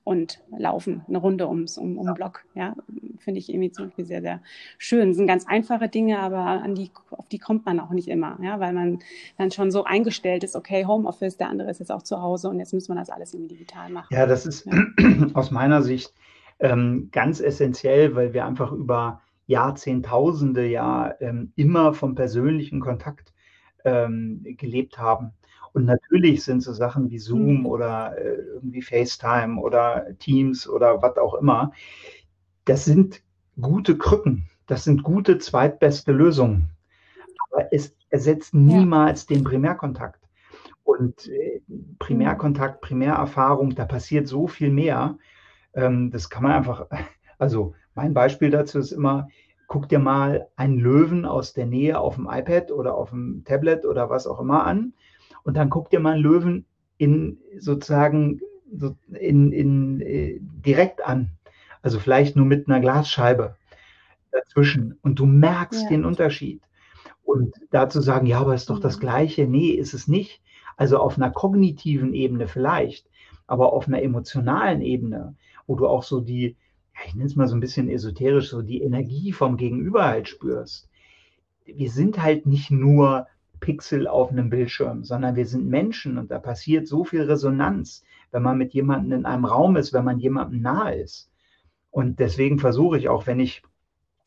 und 0.07 0.41
laufen 0.57 1.05
eine 1.09 1.19
Runde 1.19 1.49
ums 1.49 1.79
um, 1.79 1.99
um 1.99 2.15
Block. 2.15 2.45
Ja, 2.55 2.77
finde 3.19 3.41
ich 3.41 3.49
irgendwie 3.49 3.73
zum 3.73 3.87
Beispiel 3.87 4.05
sehr, 4.05 4.23
sehr 4.23 4.41
schön. 4.79 5.09
Das 5.09 5.17
sind 5.17 5.27
ganz 5.27 5.49
einfache 5.49 5.89
Dinge, 5.89 6.21
aber 6.21 6.39
an 6.39 6.77
die, 6.77 6.93
auf 7.11 7.27
die 7.29 7.41
kommt 7.41 7.67
man 7.67 7.81
auch 7.81 7.91
nicht 7.91 8.07
immer, 8.07 8.39
ja, 8.41 8.61
weil 8.61 8.73
man 8.73 9.01
dann 9.37 9.51
schon 9.51 9.73
so 9.73 9.83
eingestellt 9.83 10.45
ist, 10.45 10.55
okay, 10.55 10.87
Homeoffice, 10.87 11.39
der 11.39 11.49
andere 11.49 11.73
ist 11.73 11.81
jetzt 11.81 11.91
auch 11.91 12.03
zu 12.03 12.23
Hause 12.23 12.49
und 12.51 12.61
jetzt 12.61 12.73
muss 12.73 12.89
man 12.89 12.99
das 12.99 13.11
alles 13.11 13.35
irgendwie 13.35 13.57
digital 13.57 13.91
machen. 13.91 14.15
Ja, 14.15 14.27
das 14.27 14.47
ist 14.47 14.65
ja. 14.67 14.75
aus 15.35 15.51
meiner 15.51 15.83
Sicht 15.83 16.15
ähm, 16.61 17.09
ganz 17.11 17.41
essentiell, 17.41 18.15
weil 18.15 18.33
wir 18.33 18.47
einfach 18.47 18.71
über 18.71 19.23
Jahrzehntausende 19.49 20.69
ja 20.69 21.15
ähm, 21.19 21.53
immer 21.57 21.95
vom 21.95 22.15
persönlichen 22.15 22.79
Kontakt 22.79 23.35
ähm, 23.85 24.45
gelebt 24.57 24.99
haben. 24.99 25.33
Und 25.77 25.85
natürlich 25.85 26.43
sind 26.43 26.63
so 26.63 26.73
Sachen 26.73 27.11
wie 27.11 27.19
Zoom 27.19 27.59
mhm. 27.59 27.67
oder 27.67 28.17
äh, 28.17 28.39
irgendwie 28.55 28.81
FaceTime 28.81 29.61
oder 29.61 30.07
Teams 30.19 30.67
oder 30.67 31.03
was 31.03 31.19
auch 31.19 31.35
immer, 31.35 31.71
das 32.65 32.87
sind 32.87 33.23
gute 33.61 33.99
Krücken. 33.99 34.49
Das 34.67 34.85
sind 34.85 35.03
gute 35.03 35.37
zweitbeste 35.37 36.13
Lösungen. 36.13 36.71
Aber 37.51 37.75
es 37.75 37.95
ersetzt 38.09 38.55
niemals 38.55 39.27
ja. 39.29 39.37
den 39.37 39.45
Primärkontakt. 39.45 40.23
Und 40.83 41.29
äh, 41.29 41.61
Primärkontakt, 41.99 42.81
Primärerfahrung, 42.81 43.75
da 43.75 43.85
passiert 43.85 44.29
so 44.29 44.47
viel 44.47 44.71
mehr. 44.71 45.19
Ähm, 45.75 46.11
das 46.11 46.31
kann 46.31 46.45
man 46.45 46.53
einfach, 46.53 46.87
also 47.39 47.75
mein 47.95 48.15
Beispiel 48.15 48.49
dazu 48.49 48.79
ist 48.79 48.93
immer, 48.93 49.29
guck 49.67 49.91
dir 49.91 49.99
mal 49.99 50.49
einen 50.57 50.79
Löwen 50.79 51.27
aus 51.27 51.53
der 51.53 51.67
Nähe 51.67 52.01
auf 52.01 52.15
dem 52.15 52.31
iPad 52.31 52.73
oder 52.73 52.95
auf 52.95 53.11
dem 53.11 53.45
Tablet 53.45 53.85
oder 53.85 54.09
was 54.09 54.27
auch 54.27 54.41
immer 54.41 54.65
an 54.65 54.95
und 55.47 55.55
dann 55.57 55.71
guck 55.71 55.91
dir 55.91 56.01
mal 56.01 56.15
einen 56.15 56.23
Löwen 56.23 56.65
in 56.99 57.39
sozusagen 57.59 58.41
so 58.77 58.97
in, 59.13 59.53
in, 59.53 60.01
äh, 60.01 60.41
direkt 60.41 61.07
an. 61.07 61.31
Also 61.83 62.01
vielleicht 62.01 62.35
nur 62.35 62.47
mit 62.47 62.69
einer 62.69 62.81
Glasscheibe 62.81 63.55
dazwischen. 64.33 64.99
Und 65.03 65.21
du 65.21 65.25
merkst 65.25 65.85
ja. 65.85 65.89
den 65.89 66.05
Unterschied. 66.05 66.63
Und 67.23 67.55
dazu 67.71 68.01
sagen, 68.01 68.27
ja, 68.27 68.41
aber 68.41 68.57
ist 68.57 68.71
doch 68.71 68.81
das 68.81 68.97
mhm. 68.97 69.01
Gleiche. 69.01 69.47
Nee, 69.47 69.69
ist 69.69 69.95
es 69.95 70.09
nicht. 70.09 70.43
Also 70.77 70.99
auf 70.99 71.17
einer 71.17 71.31
kognitiven 71.31 72.13
Ebene 72.13 72.49
vielleicht, 72.49 73.09
aber 73.47 73.73
auf 73.73 73.87
einer 73.87 74.03
emotionalen 74.03 74.83
Ebene, 74.83 75.37
wo 75.69 75.77
du 75.77 75.87
auch 75.87 76.03
so 76.03 76.21
die, 76.21 76.57
ja, 76.95 77.01
ich 77.07 77.15
nenne 77.15 77.27
es 77.27 77.37
mal 77.37 77.47
so 77.47 77.55
ein 77.55 77.61
bisschen 77.61 77.89
esoterisch, 77.89 78.51
so 78.51 78.63
die 78.63 78.83
Energie 78.83 79.33
vom 79.33 79.57
Gegenüber 79.57 80.07
halt 80.07 80.29
spürst. 80.29 80.91
Wir 81.65 81.91
sind 81.91 82.21
halt 82.21 82.47
nicht 82.47 82.73
nur 82.73 83.29
Pixel 83.61 84.07
auf 84.07 84.31
einem 84.31 84.51
Bildschirm, 84.51 85.05
sondern 85.05 85.37
wir 85.37 85.47
sind 85.47 85.67
Menschen 85.67 86.19
und 86.19 86.31
da 86.31 86.39
passiert 86.39 86.87
so 86.87 87.05
viel 87.05 87.23
Resonanz, 87.23 88.03
wenn 88.31 88.43
man 88.43 88.59
mit 88.59 88.75
jemandem 88.75 89.21
in 89.21 89.27
einem 89.27 89.45
Raum 89.45 89.77
ist, 89.77 89.93
wenn 89.93 90.05
man 90.05 90.19
jemandem 90.19 90.61
nahe 90.61 90.95
ist. 90.95 91.31
Und 91.91 92.21
deswegen 92.21 92.59
versuche 92.59 92.99
ich 92.99 93.09
auch, 93.09 93.27
wenn 93.27 93.41
ich, 93.41 93.63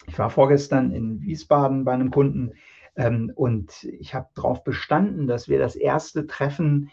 ich 0.07 0.17
war 0.17 0.29
vorgestern 0.29 0.91
in 0.91 1.21
Wiesbaden 1.21 1.85
bei 1.85 1.93
einem 1.93 2.11
Kunden 2.11 2.53
ähm, 2.95 3.31
und 3.35 3.83
ich 3.83 4.15
habe 4.15 4.27
darauf 4.33 4.63
bestanden, 4.63 5.27
dass 5.27 5.47
wir 5.47 5.59
das 5.59 5.75
erste 5.75 6.25
Treffen 6.27 6.89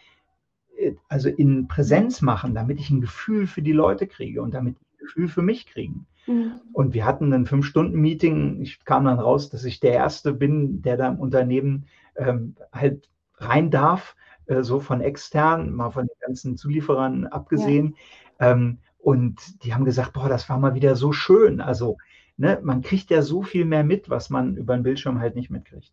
äh, 0.76 0.94
also 1.08 1.28
in 1.28 1.68
Präsenz 1.68 2.22
machen, 2.22 2.54
damit 2.54 2.78
ich 2.78 2.90
ein 2.90 3.00
Gefühl 3.00 3.46
für 3.46 3.62
die 3.62 3.72
Leute 3.72 4.06
kriege 4.06 4.42
und 4.42 4.54
damit 4.54 4.76
ein 4.76 4.98
Gefühl 4.98 5.28
für 5.28 5.42
mich 5.42 5.66
kriegen. 5.66 6.06
Mhm. 6.26 6.60
Und 6.72 6.94
wir 6.94 7.04
hatten 7.04 7.32
ein 7.32 7.46
Fünf-Stunden-Meeting. 7.46 8.60
Ich 8.60 8.84
kam 8.84 9.04
dann 9.04 9.18
raus, 9.18 9.48
dass 9.50 9.64
ich 9.64 9.80
der 9.80 9.92
Erste 9.92 10.32
bin, 10.32 10.82
der 10.82 10.96
da 10.96 11.08
im 11.08 11.18
Unternehmen 11.18 11.86
ähm, 12.18 12.56
halt 12.72 13.08
rein 13.36 13.70
darf, 13.70 14.16
äh, 14.46 14.62
so 14.62 14.80
von 14.80 15.00
extern, 15.00 15.72
mal 15.74 15.90
von 15.90 16.06
den 16.06 16.16
ganzen 16.20 16.56
Zulieferern 16.56 17.26
abgesehen. 17.26 17.96
Ja. 18.40 18.52
Ähm, 18.52 18.78
und 18.98 19.64
die 19.64 19.74
haben 19.74 19.84
gesagt, 19.84 20.12
boah, 20.14 20.28
das 20.28 20.48
war 20.48 20.58
mal 20.58 20.74
wieder 20.74 20.96
so 20.96 21.12
schön. 21.12 21.60
Also, 21.60 21.96
ne, 22.36 22.58
man 22.62 22.82
kriegt 22.82 23.10
ja 23.10 23.22
so 23.22 23.42
viel 23.42 23.64
mehr 23.64 23.84
mit, 23.84 24.10
was 24.10 24.30
man 24.30 24.56
über 24.56 24.76
den 24.76 24.82
Bildschirm 24.82 25.20
halt 25.20 25.36
nicht 25.36 25.50
mitkriegt. 25.50 25.92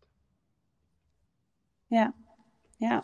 Ja, 1.89 2.13
ja, 2.79 3.03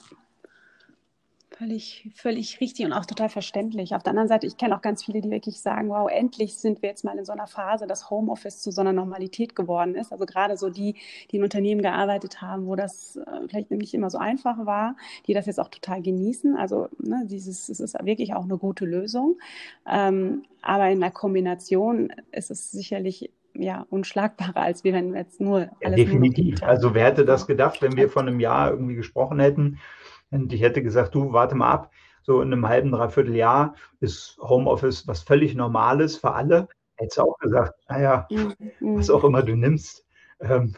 Völlig, 1.60 2.10
völlig 2.16 2.62
richtig 2.62 2.86
und 2.86 2.94
auch 2.94 3.06
total 3.06 3.28
verständlich. 3.28 3.94
Auf 3.94 4.02
der 4.02 4.12
anderen 4.12 4.30
Seite, 4.30 4.48
ich 4.48 4.56
kenne 4.56 4.78
auch 4.78 4.82
ganz 4.82 5.04
viele, 5.04 5.20
die 5.20 5.30
wirklich 5.30 5.60
sagen, 5.60 5.90
wow, 5.90 6.10
endlich 6.10 6.56
sind 6.56 6.82
wir 6.82 6.88
jetzt 6.88 7.04
mal 7.04 7.18
in 7.18 7.26
so 7.26 7.34
einer 7.34 7.48
Phase, 7.48 7.86
dass 7.86 8.10
Homeoffice 8.10 8.62
zu 8.62 8.72
so 8.72 8.80
einer 8.80 8.94
Normalität 8.94 9.58
geworden 9.58 9.96
ist. 9.96 10.14
Also 10.14 10.26
gerade 10.26 10.56
so 10.56 10.70
die, 10.70 10.96
die 11.30 11.36
in 11.36 11.44
Unternehmen 11.44 11.82
gearbeitet 11.82 12.42
haben, 12.42 12.66
wo 12.66 12.78
das 12.78 13.18
äh, 13.18 13.48
vielleicht 13.50 13.72
nicht 13.72 13.94
immer 13.94 14.10
so 14.10 14.18
einfach 14.18 14.66
war, 14.66 14.96
die 15.28 15.34
das 15.34 15.48
jetzt 15.48 15.60
auch 15.60 15.68
total 15.68 16.02
genießen. 16.02 16.56
Also 16.56 16.88
ne, 16.98 17.26
dieses, 17.26 17.68
es 17.68 17.82
ist 17.82 17.94
wirklich 18.06 18.34
auch 18.34 18.46
eine 18.46 18.58
gute 18.58 18.86
Lösung. 18.86 19.38
Ähm, 19.86 20.44
aber 20.62 20.90
in 20.90 21.02
der 21.02 21.12
Kombination 21.12 22.14
ist 22.32 22.52
es 22.52 22.72
sicherlich 22.72 23.32
ja, 23.54 23.86
unschlagbarer, 23.90 24.62
als 24.62 24.86
wir, 24.86 24.94
wenn 24.94 25.12
wir 25.12 25.20
jetzt 25.20 25.42
nur 25.42 25.70
alles 25.84 26.00
ja, 26.00 26.06
Definitiv. 26.06 26.62
Nur 26.62 26.70
also 26.70 26.94
wer 26.94 27.08
hätte 27.08 27.26
das 27.26 27.48
gedacht, 27.48 27.82
wenn 27.82 27.98
wir 27.98 28.08
vor 28.08 28.22
einem 28.22 28.40
Jahr 28.40 28.72
irgendwie 28.72 28.96
gesprochen 28.96 29.42
hätten, 29.42 29.80
und 30.32 30.54
ich 30.54 30.62
hätte 30.62 30.84
gesagt, 30.84 31.16
du, 31.16 31.34
warte 31.34 31.56
mal 31.56 31.72
ab, 31.72 31.92
so 32.22 32.42
in 32.42 32.54
einem 32.54 32.68
halben, 32.68 32.92
dreiviertel 32.92 33.36
Jahr 33.36 33.76
ist 34.00 34.38
Homeoffice 34.40 35.08
was 35.08 35.22
völlig 35.22 35.56
Normales 35.56 36.18
für 36.18 36.32
alle. 36.32 36.68
Hättest 36.96 37.18
du 37.18 37.22
auch 37.24 37.38
gesagt, 37.40 37.74
naja, 37.90 38.28
mhm. 38.30 38.98
was 38.98 39.10
auch 39.10 39.24
immer 39.24 39.42
du 39.42 39.56
nimmst, 39.56 40.06
ähm, 40.42 40.76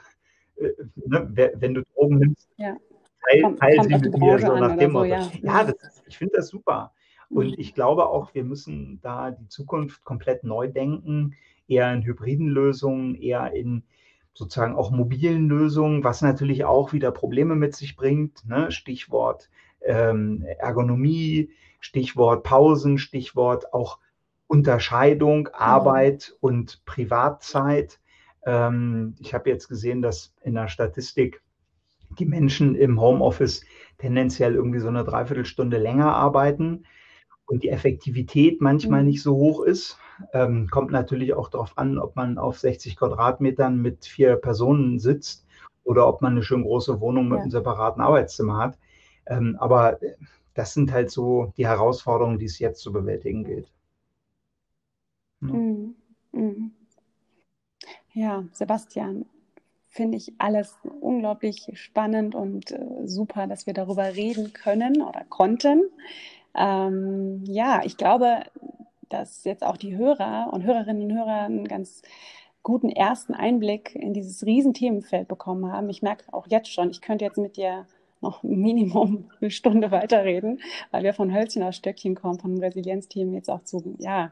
äh, 0.56 0.70
ne, 0.96 1.52
wenn 1.56 1.74
du 1.74 1.84
Drogen 1.96 2.20
nimmst, 2.20 2.50
ja. 2.58 2.78
teil, 3.30 3.56
teil 3.56 3.84
sie 3.84 3.98
mit 3.98 4.18
mir 4.18 4.40
so 4.40 4.56
nach 4.56 4.78
dem 4.78 4.92
Motto. 4.92 5.06
So, 5.06 5.14
ja, 5.14 5.32
ja 5.42 5.62
ist, 5.62 6.04
ich 6.08 6.18
finde 6.18 6.38
das 6.38 6.50
super. 6.50 6.94
Und 7.30 7.48
mhm. 7.48 7.56
ich 7.58 7.74
glaube 7.74 8.08
auch, 8.08 8.34
wir 8.34 8.44
müssen 8.44 9.00
da 9.02 9.32
die 9.32 9.48
Zukunft 9.48 10.04
komplett 10.04 10.44
neu 10.44 10.68
denken, 10.68 11.36
eher 11.68 11.92
in 11.94 12.04
hybriden 12.04 12.50
Lösungen, 12.50 13.16
eher 13.16 13.52
in 13.54 13.84
sozusagen 14.34 14.76
auch 14.76 14.92
mobilen 14.92 15.48
Lösungen, 15.48 16.04
was 16.04 16.22
natürlich 16.22 16.64
auch 16.66 16.94
wieder 16.94 17.12
Probleme 17.12 17.56
mit 17.56 17.76
sich 17.76 17.96
bringt. 17.96 18.46
Ne? 18.48 18.72
Stichwort 18.72 19.50
ähm, 19.82 20.46
Ergonomie, 20.60 21.50
Stichwort 21.80 22.44
Pausen, 22.44 22.98
Stichwort 22.98 23.74
auch 23.74 24.00
Unterscheidung, 24.48 25.44
mhm. 25.44 25.50
Arbeit 25.54 26.36
und 26.40 26.84
Privatzeit. 26.86 28.00
Ähm, 28.46 29.16
ich 29.20 29.34
habe 29.34 29.50
jetzt 29.50 29.68
gesehen, 29.68 30.02
dass 30.02 30.34
in 30.42 30.56
der 30.56 30.68
Statistik 30.68 31.42
die 32.20 32.26
Menschen 32.26 32.76
im 32.76 33.00
Homeoffice 33.00 33.64
tendenziell 33.98 34.56
irgendwie 34.56 34.80
so 34.80 34.90
eine 34.90 35.04
Dreiviertelstunde 35.04 35.78
länger 35.78 36.14
arbeiten 36.14 36.86
und 37.52 37.64
die 37.64 37.70
Effektivität 37.70 38.62
manchmal 38.62 39.02
mhm. 39.02 39.10
nicht 39.10 39.22
so 39.22 39.36
hoch 39.36 39.64
ist. 39.64 39.98
Ähm, 40.34 40.70
kommt 40.70 40.92
natürlich 40.92 41.34
auch 41.34 41.50
darauf 41.50 41.78
an, 41.78 42.00
ob 42.00 42.16
man 42.16 42.38
auf 42.38 42.58
60 42.60 42.96
Quadratmetern 42.96 43.82
mit 43.82 44.06
vier 44.06 44.38
Personen 44.38 45.00
sitzt 45.00 45.46
oder 45.84 46.08
ob 46.08 46.22
man 46.22 46.34
eine 46.34 46.44
schön 46.44 46.64
große 46.64 47.02
Wohnung 47.02 47.28
mit 47.28 47.38
ja. 47.38 47.42
einem 47.42 47.52
separaten 47.52 48.02
Arbeitszimmer 48.02 48.58
hat. 48.58 48.78
Ähm, 49.28 49.58
aber 49.60 50.00
das 50.54 50.74
sind 50.74 50.94
halt 50.94 51.12
so 51.12 51.52
die 51.58 51.68
Herausforderungen, 51.68 52.40
die 52.40 52.46
es 52.46 52.60
jetzt 52.60 52.82
zu 52.82 52.94
bewältigen 52.94 53.44
gilt. 53.44 53.70
Ja, 55.42 55.48
mhm. 55.48 55.96
Mhm. 56.32 56.72
ja 58.14 58.46
Sebastian, 58.54 59.26
finde 59.90 60.18
ich 60.18 60.34
alles 60.38 60.78
unglaublich 61.02 61.70
spannend 61.74 62.34
und 62.34 62.72
äh, 62.72 62.80
super, 63.04 63.48
dass 63.48 63.66
wir 63.66 63.74
darüber 63.74 64.16
reden 64.16 64.54
können 64.54 65.02
oder 65.02 65.26
konnten. 65.28 65.90
Ähm, 66.56 67.44
ja, 67.46 67.82
ich 67.84 67.98
glaube, 67.98 68.44
dass 69.10 69.44
jetzt 69.44 69.64
auch 69.64 69.78
die 69.78 69.96
Hörer 69.96 70.50
und 70.52 70.64
Hörerinnen 70.64 71.12
und 71.12 71.18
Hörer 71.18 71.42
einen 71.42 71.68
ganz 71.68 72.02
guten 72.64 72.90
ersten 72.90 73.34
Einblick 73.34 73.96
in 73.96 74.14
dieses 74.14 74.46
Riesenthemenfeld 74.46 75.28
bekommen 75.28 75.72
haben. 75.72 75.90
Ich 75.90 76.02
merke 76.02 76.32
auch 76.34 76.48
jetzt 76.48 76.72
schon, 76.72 76.90
ich 76.92 77.02
könnte 77.02 77.26
jetzt 77.26 77.38
mit 77.38 77.58
dir 77.58 77.86
noch 78.22 78.44
Minimum 78.44 79.30
eine 79.40 79.52
Stunde 79.52 79.92
weiterreden, 79.92 80.62
weil 80.92 81.04
wir 81.04 81.14
von 81.14 81.34
Hölzchen 81.34 81.64
aus 81.64 81.76
Stöckchen 81.76 82.16
kommen, 82.16 82.40
von 82.40 82.58
Resilienzthemen 82.60 83.34
jetzt 83.34 83.50
auch 83.50 83.64
zu 83.64 83.96
ja, 83.98 84.32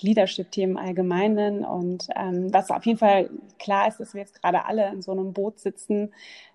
Leadership-Themen 0.00 0.78
allgemeinen. 0.78 1.64
Und 1.64 2.06
ähm, 2.14 2.52
was 2.52 2.70
auf 2.70 2.86
jeden 2.86 2.98
Fall 2.98 3.30
klar 3.58 3.88
ist, 3.88 3.98
dass 3.98 4.14
wir 4.14 4.20
jetzt 4.20 4.40
gerade 4.40 4.64
alle 4.64 4.88
in 4.92 5.02
so 5.02 5.10
einem 5.10 5.32
Boot 5.32 5.58
sitzen, 5.58 6.12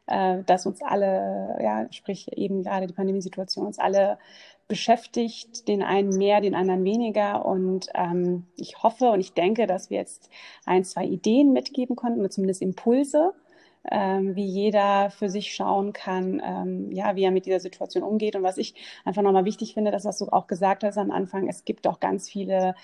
äh, 0.08 0.44
dass 0.46 0.66
uns 0.66 0.82
alle, 0.82 1.58
ja, 1.62 1.88
sprich 1.92 2.32
eben 2.38 2.64
gerade 2.64 2.88
die 2.88 2.94
Pandemiesituation, 2.94 3.66
uns 3.66 3.80
alle 3.80 4.18
beschäftigt, 4.70 5.68
den 5.68 5.84
einen 5.84 6.16
mehr, 6.18 6.40
den 6.40 6.56
anderen 6.56 6.86
weniger. 6.86 7.46
Und 7.46 7.90
ähm, 7.96 8.46
ich 8.56 8.82
hoffe 8.82 9.10
und 9.10 9.20
ich 9.20 9.34
denke, 9.34 9.68
dass 9.68 9.90
wir 9.90 9.98
jetzt 9.98 10.30
ein, 10.66 10.86
zwei 10.86 11.04
Ideen 11.04 11.52
mitgeben 11.52 11.98
konnten 11.98 12.22
oder 12.22 12.30
zumindest 12.30 12.62
Impulse, 12.62 13.34
ähm, 13.92 14.36
wie 14.36 14.46
jeder 14.46 15.10
für 15.10 15.28
sich 15.30 15.54
schauen 15.54 15.92
kann, 15.92 16.42
ähm, 16.46 16.92
ja, 16.92 17.16
wie 17.16 17.24
er 17.24 17.32
mit 17.32 17.48
dieser 17.48 17.60
Situation 17.60 18.04
umgeht. 18.04 18.36
Und 18.36 18.44
was 18.44 18.58
ich 18.58 18.76
einfach 19.04 19.24
nochmal 19.24 19.46
wichtig 19.46 19.74
finde, 19.74 19.92
das, 19.92 20.06
was 20.06 20.20
du 20.20 20.28
auch 20.28 20.48
gesagt 20.48 20.84
hast 20.84 20.98
am 20.98 21.12
Anfang, 21.12 21.50
es 21.50 21.66
gibt 21.66 21.88
auch 21.88 22.00
ganz 22.00 22.30
viele 22.30 22.76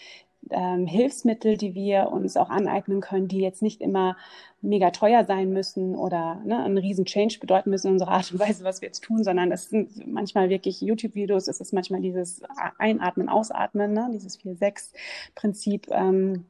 ähm, 0.49 0.86
Hilfsmittel, 0.86 1.58
die 1.58 1.73
wir 1.73 2.10
uns 2.12 2.38
auch 2.38 2.49
aneignen 2.49 3.01
können, 3.01 3.27
die 3.27 3.39
jetzt 3.39 3.62
nicht 3.62 3.81
immer 3.81 4.17
mega 4.62 4.91
teuer 4.91 5.23
sein 5.25 5.51
müssen 5.51 5.95
oder 5.95 6.41
ne, 6.45 6.63
einen 6.63 6.77
riesen 6.77 7.05
Change 7.05 7.39
bedeuten 7.39 7.69
müssen 7.69 7.88
in 7.88 7.93
unserer 7.93 8.12
Art 8.12 8.31
und 8.31 8.39
Weise, 8.39 8.63
was 8.63 8.81
wir 8.81 8.88
jetzt 8.88 9.03
tun, 9.03 9.23
sondern 9.23 9.51
es 9.51 9.69
sind 9.69 10.08
manchmal 10.08 10.49
wirklich 10.49 10.81
YouTube-Videos, 10.81 11.47
es 11.47 11.60
ist 11.60 11.73
manchmal 11.73 12.01
dieses 12.01 12.41
Einatmen, 12.77 13.29
Ausatmen, 13.29 13.93
ne, 13.93 14.10
dieses 14.13 14.39
4-6-Prinzip. 14.39 15.88
Ähm, 15.91 16.45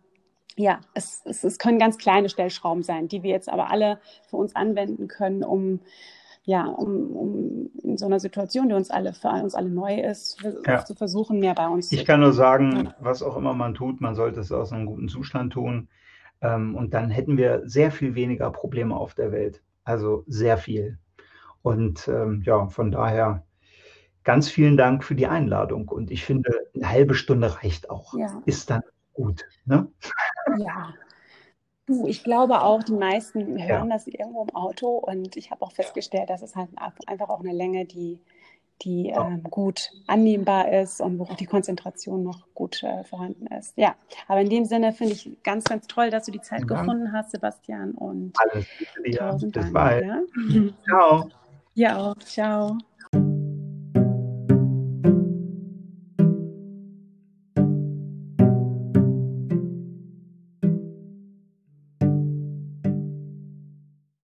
ja, 0.58 0.79
es, 0.93 1.21
es, 1.25 1.43
es 1.43 1.60
können 1.60 1.79
ganz 1.79 1.97
kleine 1.97 2.29
Stellschrauben 2.29 2.84
sein, 2.84 3.08
die 3.10 3.23
wir 3.23 3.31
jetzt 3.31 3.49
aber 3.49 3.71
alle 3.71 3.99
für 4.29 4.38
uns 4.38 4.55
anwenden 4.55 5.08
können, 5.08 5.43
um 5.43 5.81
ja, 6.45 6.65
um, 6.65 7.12
um 7.12 7.69
in 7.84 7.97
so 7.97 8.05
einer 8.05 8.19
Situation, 8.19 8.69
die 8.69 8.75
uns 8.75 8.91
alle 8.91 9.13
für 9.13 9.29
uns 9.29 9.55
alle 9.55 9.69
neu 9.69 9.99
ist, 9.99 10.43
ja. 10.65 10.86
zu 10.86 10.93
versuchen, 10.95 11.39
mehr 11.39 11.55
bei 11.55 11.67
uns 11.67 11.86
ich 11.86 11.97
zu 11.97 12.01
Ich 12.01 12.08
kann 12.08 12.19
nur 12.19 12.34
sagen, 12.34 12.86
ja. 12.86 12.95
was 12.99 13.23
auch 13.23 13.36
immer 13.36 13.53
man 13.53 13.73
tut, 13.73 13.99
man 13.99 14.15
sollte 14.15 14.39
es 14.39 14.51
aus 14.51 14.71
einem 14.71 14.86
guten 14.86 15.10
Zustand 15.10 15.53
tun. 15.53 15.89
Ähm, 16.41 16.75
und 16.75 16.93
dann 16.93 17.10
hätten 17.10 17.38
wir 17.38 17.63
sehr 17.65 17.91
viel 17.91 18.13
weniger 18.15 18.51
Probleme 18.51 18.95
auf 18.95 19.15
der 19.15 19.31
Welt. 19.31 19.62
Also 19.84 20.23
sehr 20.27 20.58
viel. 20.58 20.99
Und 21.63 22.08
ähm, 22.08 22.43
ja, 22.45 22.67
von 22.67 22.91
daher 22.91 23.43
ganz 24.23 24.49
vielen 24.49 24.77
Dank 24.77 25.03
für 25.03 25.15
die 25.15 25.27
Einladung. 25.27 25.88
Und 25.88 26.12
ich 26.12 26.23
finde, 26.23 26.51
eine 26.75 26.89
halbe 26.89 27.15
Stunde 27.15 27.63
reicht 27.63 27.89
auch. 27.89 28.13
Ja. 28.15 28.41
Ist 28.45 28.69
dann 28.69 28.81
gut. 29.13 29.45
Ne? 29.65 29.88
Ja, 30.58 30.93
Du, 31.88 32.08
ich 32.08 32.24
glaube 32.24 32.62
auch, 32.62 32.82
die 32.82 32.93
meisten 32.93 33.62
hören 33.62 33.89
ja. 33.89 33.95
das 33.95 34.08
irgendwo 34.08 34.43
im 34.43 34.56
Auto 34.56 34.98
und 34.98 35.38
ich 35.38 35.52
habe 35.52 35.62
auch 35.62 35.71
festgestellt, 35.71 36.30
dass 36.30 36.41
es 36.41 36.56
halt 36.56 36.69
einfach 37.06 37.30
auch 37.30 37.41
eine 37.41 37.54
Länge, 37.54 37.86
die, 37.86 38.19
die 38.82 39.10
ja. 39.10 39.28
ähm, 39.28 39.43
gut 39.43 39.91
annehmbar 40.08 40.71
ist 40.71 41.00
und 41.00 41.19
wo 41.19 41.26
die 41.36 41.45
Konzentration 41.45 42.24
noch 42.24 42.48
gut 42.56 42.82
äh, 42.82 43.04
vorhanden 43.04 43.45
ist. 43.48 43.78
Ja, 43.78 43.95
aber 44.28 44.41
in 44.41 44.50
dem 44.50 44.65
Sinne 44.65 44.93
finde 44.93 45.13
ich 45.13 45.30
ganz, 45.43 45.65
ganz 45.65 45.86
toll, 45.86 46.10
dass 46.10 46.26
du 46.26 46.32
die 46.32 46.41
Zeit 46.41 46.62
ja. 46.62 46.65
gefunden 46.65 47.12
hast, 47.13 47.32
Sebastian. 47.32 47.91
Und 47.91 48.34
Alles 48.39 48.65
Gute 48.80 49.10
dir. 49.10 49.38
Bis 49.39 49.52
Dank, 49.52 49.74
bald. 49.74 50.06
Ja? 50.06 50.21
Ciao. 50.86 51.30
Ja 51.78 51.98
auch. 51.98 52.15
Ciao. 52.19 52.78